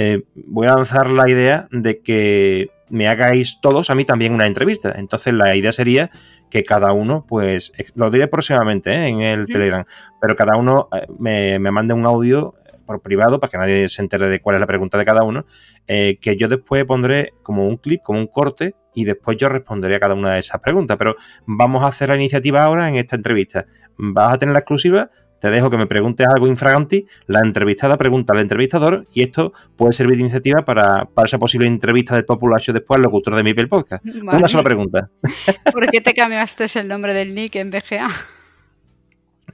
Eh, 0.00 0.22
voy 0.46 0.68
a 0.68 0.76
lanzar 0.76 1.10
la 1.10 1.28
idea 1.28 1.66
de 1.72 2.00
que 2.00 2.70
me 2.88 3.08
hagáis 3.08 3.60
todos 3.60 3.90
a 3.90 3.96
mí 3.96 4.04
también 4.04 4.32
una 4.32 4.46
entrevista. 4.46 4.94
Entonces 4.96 5.34
la 5.34 5.56
idea 5.56 5.72
sería 5.72 6.10
que 6.50 6.62
cada 6.62 6.92
uno, 6.92 7.26
pues, 7.26 7.72
lo 7.96 8.08
diré 8.08 8.28
próximamente 8.28 8.92
¿eh? 8.92 9.08
en 9.08 9.22
el 9.22 9.48
Telegram, 9.48 9.84
pero 10.20 10.36
cada 10.36 10.56
uno 10.56 10.88
me, 11.18 11.58
me 11.58 11.72
mande 11.72 11.94
un 11.94 12.06
audio 12.06 12.54
por 12.86 13.02
privado 13.02 13.40
para 13.40 13.50
que 13.50 13.58
nadie 13.58 13.88
se 13.88 14.00
entere 14.00 14.28
de 14.28 14.40
cuál 14.40 14.54
es 14.54 14.60
la 14.60 14.66
pregunta 14.66 14.96
de 14.96 15.04
cada 15.04 15.24
uno, 15.24 15.44
eh, 15.88 16.16
que 16.20 16.36
yo 16.36 16.48
después 16.48 16.84
pondré 16.84 17.34
como 17.42 17.66
un 17.66 17.76
clip, 17.76 18.00
como 18.02 18.20
un 18.20 18.28
corte, 18.28 18.76
y 18.94 19.04
después 19.04 19.36
yo 19.36 19.48
responderé 19.48 19.96
a 19.96 20.00
cada 20.00 20.14
una 20.14 20.32
de 20.32 20.38
esas 20.38 20.60
preguntas. 20.60 20.96
Pero 20.96 21.16
vamos 21.44 21.82
a 21.82 21.88
hacer 21.88 22.08
la 22.08 22.14
iniciativa 22.14 22.62
ahora 22.62 22.88
en 22.88 22.94
esta 22.94 23.16
entrevista. 23.16 23.66
Vas 23.96 24.32
a 24.32 24.38
tener 24.38 24.52
la 24.54 24.60
exclusiva, 24.60 25.10
te 25.40 25.50
dejo 25.50 25.70
que 25.70 25.76
me 25.76 25.86
preguntes 25.86 26.26
algo 26.26 26.46
infraganti, 26.46 27.06
la 27.26 27.40
entrevistada 27.40 27.96
pregunta 27.96 28.32
al 28.32 28.40
entrevistador 28.40 29.06
y 29.12 29.22
esto 29.22 29.52
puede 29.76 29.92
servir 29.92 30.16
de 30.16 30.22
iniciativa 30.22 30.64
para, 30.64 31.08
esa 31.24 31.38
posible 31.38 31.66
entrevista 31.66 32.14
del 32.14 32.24
Populacho 32.24 32.72
después 32.72 32.96
al 32.96 33.02
locutor 33.02 33.34
de 33.34 33.42
mi 33.42 33.54
podcast. 33.54 34.04
Una 34.04 34.48
sola 34.48 34.62
pregunta. 34.62 35.10
¿Por 35.72 35.90
qué 35.90 36.00
te 36.00 36.14
cambiaste 36.14 36.66
el 36.74 36.88
nombre 36.88 37.12
del 37.12 37.34
nick 37.34 37.56
en 37.56 37.70
BGA? 37.70 38.08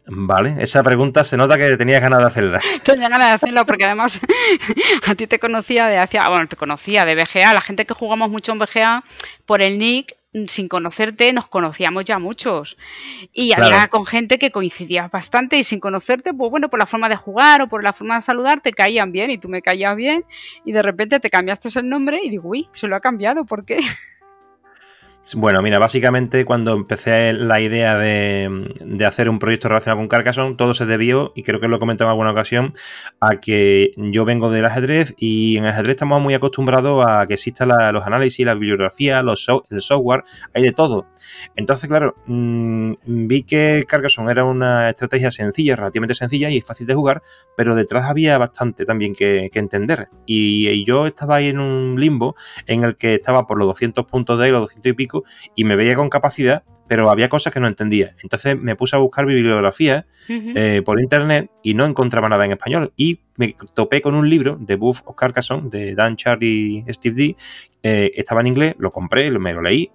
Vale, 0.06 0.56
esa 0.58 0.82
pregunta 0.82 1.24
se 1.24 1.36
nota 1.36 1.56
que 1.56 1.76
tenías 1.76 2.02
ganas 2.02 2.18
de 2.18 2.26
hacerla. 2.26 2.60
Tenía 2.84 3.08
ganas 3.08 3.28
de 3.28 3.34
hacerla 3.34 3.64
porque 3.64 3.84
además 3.84 4.20
a 5.06 5.14
ti 5.14 5.26
te 5.26 5.38
conocía 5.38 5.86
de 5.86 5.98
hacia, 5.98 6.28
bueno, 6.28 6.46
te 6.46 6.56
conocía 6.56 7.04
de 7.06 7.14
BGA, 7.14 7.54
la 7.54 7.60
gente 7.62 7.86
que 7.86 7.94
jugamos 7.94 8.30
mucho 8.30 8.52
en 8.52 8.58
BGA 8.58 9.02
por 9.46 9.62
el 9.62 9.78
nick 9.78 10.14
sin 10.46 10.68
conocerte 10.68 11.32
nos 11.32 11.48
conocíamos 11.48 12.04
ya 12.04 12.18
muchos. 12.18 12.76
Y 13.32 13.52
había 13.52 13.86
con 13.88 14.04
gente 14.04 14.38
que 14.38 14.50
coincidía 14.50 15.08
bastante 15.08 15.56
y 15.56 15.64
sin 15.64 15.80
conocerte 15.80 16.34
pues 16.34 16.50
bueno 16.50 16.68
por 16.68 16.80
la 16.80 16.86
forma 16.86 17.08
de 17.08 17.16
jugar 17.16 17.62
o 17.62 17.68
por 17.68 17.84
la 17.84 17.92
forma 17.92 18.16
de 18.16 18.22
saludar 18.22 18.60
te 18.60 18.72
caían 18.72 19.12
bien 19.12 19.30
y 19.30 19.38
tú 19.38 19.48
me 19.48 19.62
caías 19.62 19.94
bien 19.96 20.24
y 20.64 20.72
de 20.72 20.82
repente 20.82 21.20
te 21.20 21.30
cambiaste 21.30 21.68
el 21.78 21.88
nombre 21.88 22.20
y 22.22 22.30
digo 22.30 22.48
uy 22.48 22.68
se 22.72 22.88
lo 22.88 22.96
ha 22.96 23.00
cambiado 23.00 23.44
¿por 23.44 23.64
qué? 23.64 23.78
Bueno, 25.32 25.62
mira, 25.62 25.78
básicamente 25.78 26.44
cuando 26.44 26.74
empecé 26.74 27.32
la 27.32 27.58
idea 27.58 27.96
de, 27.96 28.66
hacer 29.06 29.30
un 29.30 29.38
proyecto 29.38 29.68
relacionado 29.68 29.98
con 29.98 30.08
Carcassonne, 30.08 30.54
todo 30.56 30.74
se 30.74 30.84
debió, 30.84 31.32
y 31.34 31.42
creo 31.42 31.60
que 31.60 31.68
lo 31.68 31.76
he 31.76 31.78
comentado 31.78 32.08
en 32.08 32.10
alguna 32.10 32.32
ocasión, 32.32 32.74
a 33.20 33.40
que 33.40 33.92
yo 33.96 34.26
vengo 34.26 34.50
del 34.50 34.66
ajedrez 34.66 35.14
y 35.16 35.56
en 35.56 35.64
ajedrez 35.64 35.94
estamos 35.94 36.20
muy 36.20 36.34
acostumbrados 36.34 37.06
a 37.08 37.26
que 37.26 37.34
existan 37.34 37.68
los 37.68 38.06
análisis, 38.06 38.44
la 38.44 38.52
bibliografía, 38.52 39.22
los 39.22 39.48
el 39.70 39.80
software, 39.80 40.24
hay 40.52 40.62
de 40.62 40.72
todo. 40.72 41.06
Entonces, 41.56 41.88
claro, 41.88 42.16
mm, 42.26 42.92
vi 43.06 43.44
que 43.44 43.84
Carcassonne 43.88 44.30
era 44.30 44.44
una 44.44 44.90
estrategia 44.90 45.30
sencilla, 45.30 45.76
relativamente 45.76 46.14
sencilla 46.14 46.50
y 46.50 46.60
fácil 46.60 46.86
de 46.86 46.94
jugar, 46.94 47.22
pero 47.56 47.74
detrás 47.74 48.04
había 48.10 48.36
bastante 48.36 48.84
también 48.84 49.14
que, 49.14 49.50
entender. 49.54 50.08
Y, 50.26 50.68
y, 50.68 50.84
yo 50.84 51.06
estaba 51.06 51.36
ahí 51.36 51.48
en 51.48 51.60
un 51.60 51.98
limbo 51.98 52.34
en 52.66 52.84
el 52.84 52.96
que 52.96 53.14
estaba 53.14 53.46
por 53.46 53.56
los 53.56 53.68
200 53.68 54.04
puntos 54.04 54.38
de 54.38 54.50
los 54.50 54.62
200 54.62 54.90
y 54.90 54.92
pico, 54.94 55.13
y 55.54 55.64
me 55.64 55.76
veía 55.76 55.94
con 55.94 56.08
capacidad, 56.08 56.64
pero 56.88 57.10
había 57.10 57.28
cosas 57.28 57.52
que 57.52 57.60
no 57.60 57.66
entendía. 57.66 58.16
Entonces 58.22 58.58
me 58.58 58.76
puse 58.76 58.96
a 58.96 58.98
buscar 58.98 59.26
bibliografía 59.26 60.06
eh, 60.28 60.82
por 60.84 61.00
internet 61.00 61.50
y 61.62 61.74
no 61.74 61.84
encontraba 61.84 62.28
nada 62.28 62.44
en 62.44 62.52
español. 62.52 62.92
Y 62.96 63.20
me 63.36 63.54
topé 63.74 64.00
con 64.00 64.14
un 64.14 64.28
libro 64.28 64.56
de 64.60 64.76
Buff 64.76 65.02
of 65.04 65.16
Carcassonne, 65.16 65.70
de 65.70 65.94
Dan 65.94 66.16
Char 66.16 66.42
y 66.42 66.84
Steve 66.88 67.14
D. 67.14 67.36
Eh, 67.82 68.12
estaba 68.14 68.40
en 68.40 68.48
inglés, 68.48 68.74
lo 68.78 68.90
compré, 68.92 69.30
me 69.30 69.52
lo 69.52 69.62
leí. 69.62 69.90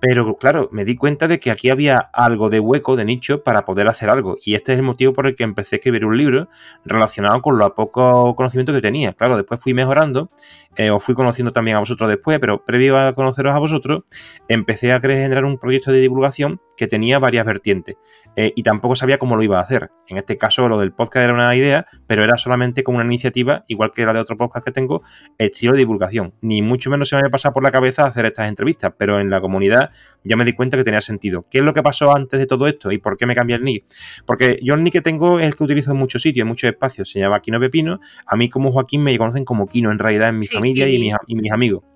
Pero 0.00 0.36
claro, 0.36 0.70
me 0.72 0.86
di 0.86 0.96
cuenta 0.96 1.28
de 1.28 1.38
que 1.38 1.50
aquí 1.50 1.68
había 1.68 1.98
algo 1.98 2.48
de 2.48 2.58
hueco, 2.58 2.96
de 2.96 3.04
nicho, 3.04 3.44
para 3.44 3.66
poder 3.66 3.86
hacer 3.86 4.08
algo. 4.08 4.38
Y 4.42 4.54
este 4.54 4.72
es 4.72 4.78
el 4.78 4.84
motivo 4.84 5.12
por 5.12 5.26
el 5.26 5.36
que 5.36 5.44
empecé 5.44 5.76
a 5.76 5.78
escribir 5.78 6.06
un 6.06 6.16
libro 6.16 6.48
relacionado 6.86 7.42
con 7.42 7.58
lo 7.58 7.74
poco 7.74 8.34
conocimiento 8.34 8.72
que 8.72 8.80
tenía. 8.80 9.12
Claro, 9.12 9.36
después 9.36 9.60
fui 9.60 9.74
mejorando, 9.74 10.30
eh, 10.76 10.90
os 10.90 11.04
fui 11.04 11.14
conociendo 11.14 11.52
también 11.52 11.76
a 11.76 11.80
vosotros 11.80 12.08
después, 12.08 12.38
pero 12.40 12.64
previo 12.64 12.98
a 12.98 13.14
conoceros 13.14 13.54
a 13.54 13.58
vosotros, 13.58 14.04
empecé 14.48 14.92
a 14.92 15.00
generar 15.00 15.44
un 15.44 15.58
proyecto 15.58 15.92
de 15.92 16.00
divulgación 16.00 16.62
que 16.78 16.86
tenía 16.86 17.18
varias 17.18 17.44
vertientes. 17.44 17.96
Eh, 18.36 18.52
y 18.54 18.62
tampoco 18.62 18.94
sabía 18.94 19.18
cómo 19.18 19.36
lo 19.36 19.42
iba 19.42 19.58
a 19.58 19.62
hacer. 19.62 19.90
En 20.08 20.16
este 20.16 20.36
caso, 20.36 20.68
lo 20.68 20.78
del 20.78 20.92
podcast 20.92 21.24
era 21.24 21.34
una 21.34 21.54
idea, 21.54 21.86
pero 22.06 22.24
era 22.24 22.36
solamente 22.36 22.82
como 22.82 22.98
una 22.98 23.06
iniciativa, 23.06 23.64
igual 23.68 23.92
que 23.92 24.04
la 24.04 24.12
de 24.12 24.20
otro 24.20 24.36
podcast 24.36 24.64
que 24.64 24.72
tengo, 24.72 25.02
estilo 25.38 25.72
de 25.72 25.78
divulgación. 25.78 26.34
Ni 26.40 26.62
mucho 26.62 26.90
menos 26.90 27.08
se 27.08 27.16
me 27.16 27.20
había 27.20 27.30
pasado 27.30 27.52
por 27.52 27.62
la 27.62 27.70
cabeza 27.70 28.04
hacer 28.04 28.26
estas 28.26 28.48
entrevistas, 28.48 28.92
pero 28.96 29.20
en 29.20 29.30
la 29.30 29.40
comunidad 29.40 29.90
ya 30.24 30.36
me 30.36 30.44
di 30.44 30.52
cuenta 30.52 30.76
que 30.76 30.84
tenía 30.84 31.00
sentido. 31.00 31.46
¿Qué 31.50 31.58
es 31.58 31.64
lo 31.64 31.72
que 31.74 31.82
pasó 31.82 32.14
antes 32.14 32.38
de 32.38 32.46
todo 32.46 32.66
esto 32.66 32.92
y 32.92 32.98
por 32.98 33.16
qué 33.16 33.26
me 33.26 33.34
cambié 33.34 33.56
el 33.56 33.64
nick? 33.64 33.84
Porque 34.26 34.58
yo 34.62 34.74
el 34.74 34.84
nick 34.84 34.94
que 34.94 35.00
tengo 35.00 35.38
es 35.38 35.46
el 35.46 35.54
que 35.54 35.64
utilizo 35.64 35.92
en 35.92 35.98
muchos 35.98 36.22
sitios, 36.22 36.42
en 36.42 36.48
muchos 36.48 36.70
espacios. 36.70 37.10
Se 37.10 37.18
llama 37.18 37.40
Kino 37.40 37.60
Pepino. 37.60 38.00
A 38.26 38.36
mí 38.36 38.48
como 38.48 38.72
Joaquín 38.72 39.02
me 39.02 39.16
conocen 39.18 39.44
como 39.44 39.66
Kino 39.66 39.90
en 39.90 39.98
realidad 39.98 40.28
en 40.28 40.38
mi 40.38 40.46
familia 40.46 40.88
y, 40.88 40.98
mis, 40.98 41.14
y 41.26 41.34
mis 41.36 41.52
amigos. 41.52 41.89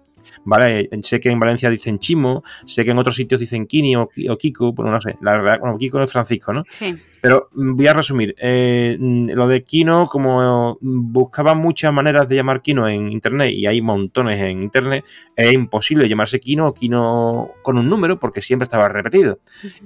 ¿Vale? 0.45 0.89
Sé 1.03 1.21
que 1.21 1.31
en 1.31 1.41
Valencia 1.41 1.71
dicen 1.71 1.99
Chimo, 1.99 2.43
sé 2.67 2.85
que 2.85 2.91
en 2.91 2.99
otros 2.99 3.17
sitios 3.17 3.41
dicen 3.41 3.67
Kini 3.67 3.97
o, 3.97 4.09
Kiko, 4.09 4.73
bueno, 4.73 4.93
no 4.93 5.01
sé, 5.01 5.17
la 5.21 5.33
verdad, 5.33 5.61
bueno, 5.61 5.79
Kiko 5.79 6.01
es 6.03 6.11
Francisco, 6.11 6.53
¿no? 6.53 6.65
Sí. 6.69 6.97
Pero 7.21 7.49
mm, 7.55 7.77
voy 7.77 7.87
a 7.87 7.93
resumir. 7.93 8.35
Eh, 8.39 8.97
mm, 8.99 9.31
lo 9.31 9.49
de 9.49 9.65
Kino, 9.65 10.07
como 10.07 10.79
buscaba 10.81 11.55
muchas 11.55 11.93
maneras 11.93 12.29
de 12.29 12.37
llamar 12.37 12.63
Kino 12.63 12.89
en 12.89 13.11
internet, 13.11 13.53
y 13.53 13.67
hay 13.67 13.81
montones 13.81 14.41
en 14.41 14.63
internet, 14.63 15.05
es 15.37 15.53
imposible 15.53 16.09
llamarse 16.09 16.41
Kino 16.41 16.69
o 16.69 16.75
Kino 16.75 17.51
con 17.63 17.79
un 17.79 17.89
número 17.89 18.19
porque 18.19 18.41
siempre 18.41 18.65
estaba 18.65 18.89
repetido. 18.89 19.39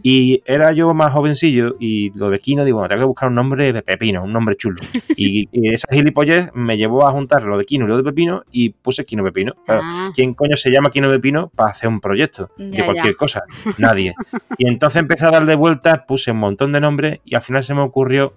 Y 0.02 0.42
era 0.46 0.72
yo 0.72 0.92
más 0.94 1.12
jovencillo 1.12 1.76
y 1.78 2.10
lo 2.18 2.30
de 2.30 2.38
Kino, 2.38 2.64
digo, 2.64 2.78
bueno, 2.78 2.88
tengo 2.88 3.02
que 3.02 3.06
buscar 3.06 3.28
un 3.28 3.34
nombre 3.34 3.72
de 3.72 3.82
Pepino, 3.82 4.22
un 4.24 4.32
nombre 4.32 4.56
chulo. 4.56 4.80
y, 5.16 5.48
esa 5.52 5.88
gilipollez 5.90 6.50
me 6.54 6.76
llevó 6.76 7.06
a 7.06 7.12
juntar 7.12 7.42
lo 7.44 7.58
de 7.58 7.64
Kino 7.64 7.84
y 7.84 7.88
lo 7.88 7.96
de 7.96 8.02
Pepino 8.02 8.44
y 8.50 8.70
puse 8.70 9.04
Kino 9.04 9.24
Pepino. 9.24 9.54
Ah. 9.66 10.10
¿Quién 10.14 10.34
coño 10.38 10.56
se 10.56 10.70
llama 10.70 10.90
Kino 10.90 11.10
Pepino 11.10 11.50
para 11.54 11.72
hacer 11.72 11.88
un 11.88 12.00
proyecto 12.00 12.50
de 12.56 12.84
cualquier 12.84 13.16
cosa? 13.16 13.42
Nadie. 13.78 14.14
y 14.56 14.68
entonces 14.68 15.00
empecé 15.00 15.26
a 15.26 15.30
darle 15.30 15.56
vueltas, 15.56 16.00
puse 16.06 16.30
un 16.30 16.38
montón 16.38 16.72
de 16.72 16.80
nombres 16.80 17.20
y 17.24 17.34
al 17.34 17.42
final 17.42 17.64
se 17.64 17.74
me 17.74 17.80
ocurrió 17.80 18.34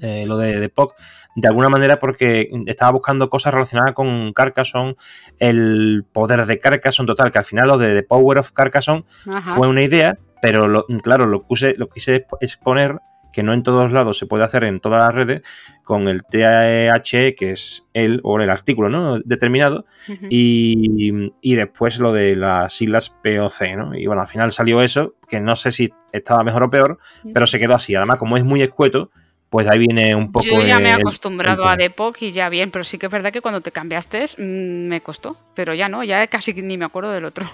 eh, 0.00 0.24
lo 0.26 0.38
de, 0.38 0.60
de 0.60 0.68
POC 0.68 0.94
de 1.36 1.48
alguna 1.48 1.68
manera 1.68 1.98
porque 1.98 2.48
estaba 2.66 2.92
buscando 2.92 3.28
cosas 3.28 3.52
relacionadas 3.52 3.92
con 3.92 4.32
Carcassonne, 4.32 4.96
el 5.38 6.04
poder 6.10 6.46
de 6.46 6.58
Carcassonne 6.58 7.06
total, 7.06 7.30
que 7.30 7.38
al 7.38 7.44
final 7.44 7.68
lo 7.68 7.78
de 7.78 7.94
The 7.94 8.02
Power 8.02 8.38
of 8.38 8.52
Carcassonne 8.52 9.04
fue 9.44 9.68
una 9.68 9.82
idea, 9.82 10.18
pero 10.40 10.86
claro, 11.02 11.26
lo, 11.26 11.42
puse, 11.42 11.74
lo 11.76 11.88
quise 11.88 12.26
exponer 12.40 13.00
que 13.36 13.42
no 13.42 13.52
en 13.52 13.62
todos 13.62 13.92
lados 13.92 14.16
se 14.16 14.24
puede 14.24 14.44
hacer 14.44 14.64
en 14.64 14.80
todas 14.80 14.98
las 14.98 15.14
redes, 15.14 15.42
con 15.84 16.08
el 16.08 16.22
THE, 16.24 17.34
que 17.34 17.50
es 17.50 17.84
el 17.92 18.20
o 18.22 18.40
el 18.40 18.48
artículo 18.48 18.88
¿no? 18.88 19.18
determinado, 19.18 19.84
y, 20.30 21.30
y, 21.42 21.54
después 21.54 21.98
lo 21.98 22.14
de 22.14 22.34
las 22.34 22.72
siglas 22.72 23.10
POC, 23.10 23.76
¿no? 23.76 23.94
Y 23.94 24.06
bueno, 24.06 24.22
al 24.22 24.26
final 24.26 24.52
salió 24.52 24.80
eso, 24.80 25.16
que 25.28 25.38
no 25.38 25.54
sé 25.54 25.70
si 25.70 25.92
estaba 26.12 26.42
mejor 26.44 26.62
o 26.62 26.70
peor, 26.70 26.98
pero 27.34 27.46
se 27.46 27.58
quedó 27.58 27.74
así. 27.74 27.94
Además, 27.94 28.16
como 28.16 28.38
es 28.38 28.44
muy 28.44 28.62
escueto, 28.62 29.10
pues 29.50 29.68
ahí 29.68 29.80
viene 29.80 30.14
un 30.14 30.32
poco. 30.32 30.46
Yo 30.46 30.62
ya 30.62 30.78
me 30.78 30.88
he 30.88 30.92
acostumbrado 30.92 31.68
a 31.68 31.76
Depok 31.76 32.16
y 32.22 32.32
ya 32.32 32.48
bien, 32.48 32.70
pero 32.70 32.84
sí 32.84 32.96
que 32.96 33.04
es 33.04 33.12
verdad 33.12 33.32
que 33.32 33.42
cuando 33.42 33.60
te 33.60 33.70
cambiaste 33.70 34.24
mm, 34.38 34.88
me 34.88 35.02
costó, 35.02 35.36
pero 35.54 35.74
ya 35.74 35.90
no, 35.90 36.02
ya 36.02 36.26
casi 36.28 36.54
ni 36.54 36.78
me 36.78 36.86
acuerdo 36.86 37.12
del 37.12 37.26
otro. 37.26 37.44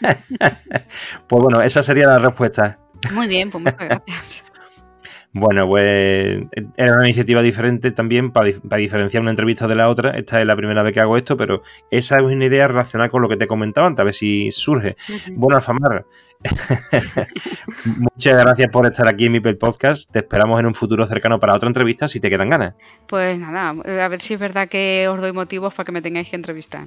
pues 1.28 1.42
bueno, 1.42 1.62
esa 1.62 1.80
sería 1.84 2.08
la 2.08 2.18
respuesta. 2.18 2.80
Muy 3.12 3.28
bien, 3.28 3.52
pues 3.52 3.62
muchas 3.62 3.78
gracias. 3.88 4.49
Bueno, 5.32 5.68
pues 5.68 6.42
era 6.76 6.94
una 6.94 7.04
iniciativa 7.04 7.40
diferente 7.40 7.92
también 7.92 8.32
para, 8.32 8.50
diferenciar 8.78 9.20
una 9.20 9.30
entrevista 9.30 9.68
de 9.68 9.76
la 9.76 9.88
otra. 9.88 10.10
Esta 10.10 10.40
es 10.40 10.46
la 10.46 10.56
primera 10.56 10.82
vez 10.82 10.92
que 10.92 11.00
hago 11.00 11.16
esto, 11.16 11.36
pero 11.36 11.62
esa 11.90 12.16
es 12.16 12.22
una 12.22 12.44
idea 12.44 12.66
relacionada 12.66 13.10
con 13.10 13.22
lo 13.22 13.28
que 13.28 13.36
te 13.36 13.46
comentaba 13.46 13.86
antes, 13.86 14.00
a 14.00 14.04
ver 14.04 14.14
si 14.14 14.50
surge. 14.50 14.96
Bueno, 15.32 15.56
Alfamar, 15.56 16.04
muchas 17.84 18.34
gracias 18.34 18.70
por 18.72 18.86
estar 18.86 19.06
aquí 19.06 19.26
en 19.26 19.32
mi 19.32 19.40
Podcast. 19.40 20.10
Te 20.10 20.18
esperamos 20.18 20.58
en 20.58 20.66
un 20.66 20.74
futuro 20.74 21.06
cercano 21.06 21.38
para 21.38 21.54
otra 21.54 21.68
entrevista 21.68 22.08
si 22.08 22.18
te 22.18 22.28
quedan 22.28 22.48
ganas. 22.48 22.74
Pues 23.06 23.38
nada, 23.38 23.70
a 23.70 24.08
ver 24.08 24.20
si 24.20 24.34
es 24.34 24.40
verdad 24.40 24.68
que 24.68 25.06
os 25.08 25.20
doy 25.20 25.32
motivos 25.32 25.74
para 25.74 25.84
que 25.84 25.92
me 25.92 26.02
tengáis 26.02 26.28
que 26.28 26.36
entrevistar. 26.36 26.84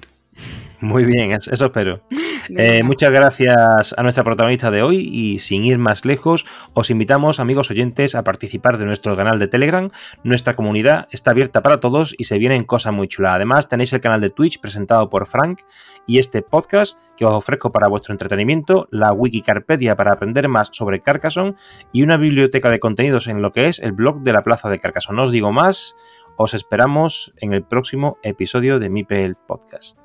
Muy 0.83 1.05
bien, 1.05 1.31
eso 1.31 1.65
espero. 1.65 2.01
Eh, 2.57 2.83
muchas 2.83 3.09
gracias 3.09 3.95
a 3.97 4.03
nuestra 4.03 4.25
protagonista 4.25 4.69
de 4.69 4.81
hoy 4.81 4.97
y 4.97 5.39
sin 5.39 5.63
ir 5.63 5.77
más 5.77 6.03
lejos, 6.03 6.45
os 6.73 6.89
invitamos, 6.89 7.39
amigos 7.39 7.71
oyentes, 7.71 8.15
a 8.15 8.25
participar 8.25 8.77
de 8.77 8.83
nuestro 8.83 9.15
canal 9.15 9.39
de 9.39 9.47
Telegram. 9.47 9.89
Nuestra 10.25 10.53
comunidad 10.57 11.07
está 11.11 11.31
abierta 11.31 11.61
para 11.61 11.77
todos 11.77 12.13
y 12.17 12.25
se 12.25 12.37
vienen 12.39 12.65
cosas 12.65 12.91
muy 12.91 13.07
chulas. 13.07 13.35
Además, 13.35 13.69
tenéis 13.69 13.93
el 13.93 14.01
canal 14.01 14.19
de 14.19 14.29
Twitch 14.29 14.59
presentado 14.59 15.09
por 15.09 15.25
Frank 15.25 15.61
y 16.05 16.17
este 16.17 16.41
podcast 16.41 16.97
que 17.15 17.23
os 17.23 17.33
ofrezco 17.33 17.71
para 17.71 17.87
vuestro 17.87 18.13
entretenimiento, 18.13 18.89
la 18.91 19.13
Wikicarpedia 19.13 19.95
para 19.95 20.11
aprender 20.11 20.49
más 20.49 20.69
sobre 20.73 20.99
Carcassonne 20.99 21.55
y 21.93 22.03
una 22.03 22.17
biblioteca 22.17 22.69
de 22.69 22.81
contenidos 22.81 23.27
en 23.27 23.41
lo 23.41 23.53
que 23.53 23.67
es 23.67 23.79
el 23.79 23.93
blog 23.93 24.19
de 24.19 24.33
la 24.33 24.43
Plaza 24.43 24.69
de 24.69 24.79
Carcassonne. 24.79 25.15
No 25.15 25.23
os 25.23 25.31
digo 25.31 25.53
más, 25.53 25.95
os 26.35 26.53
esperamos 26.53 27.33
en 27.37 27.53
el 27.53 27.63
próximo 27.63 28.17
episodio 28.21 28.79
de 28.79 28.89
Mipel 28.89 29.35
Podcast. 29.35 30.02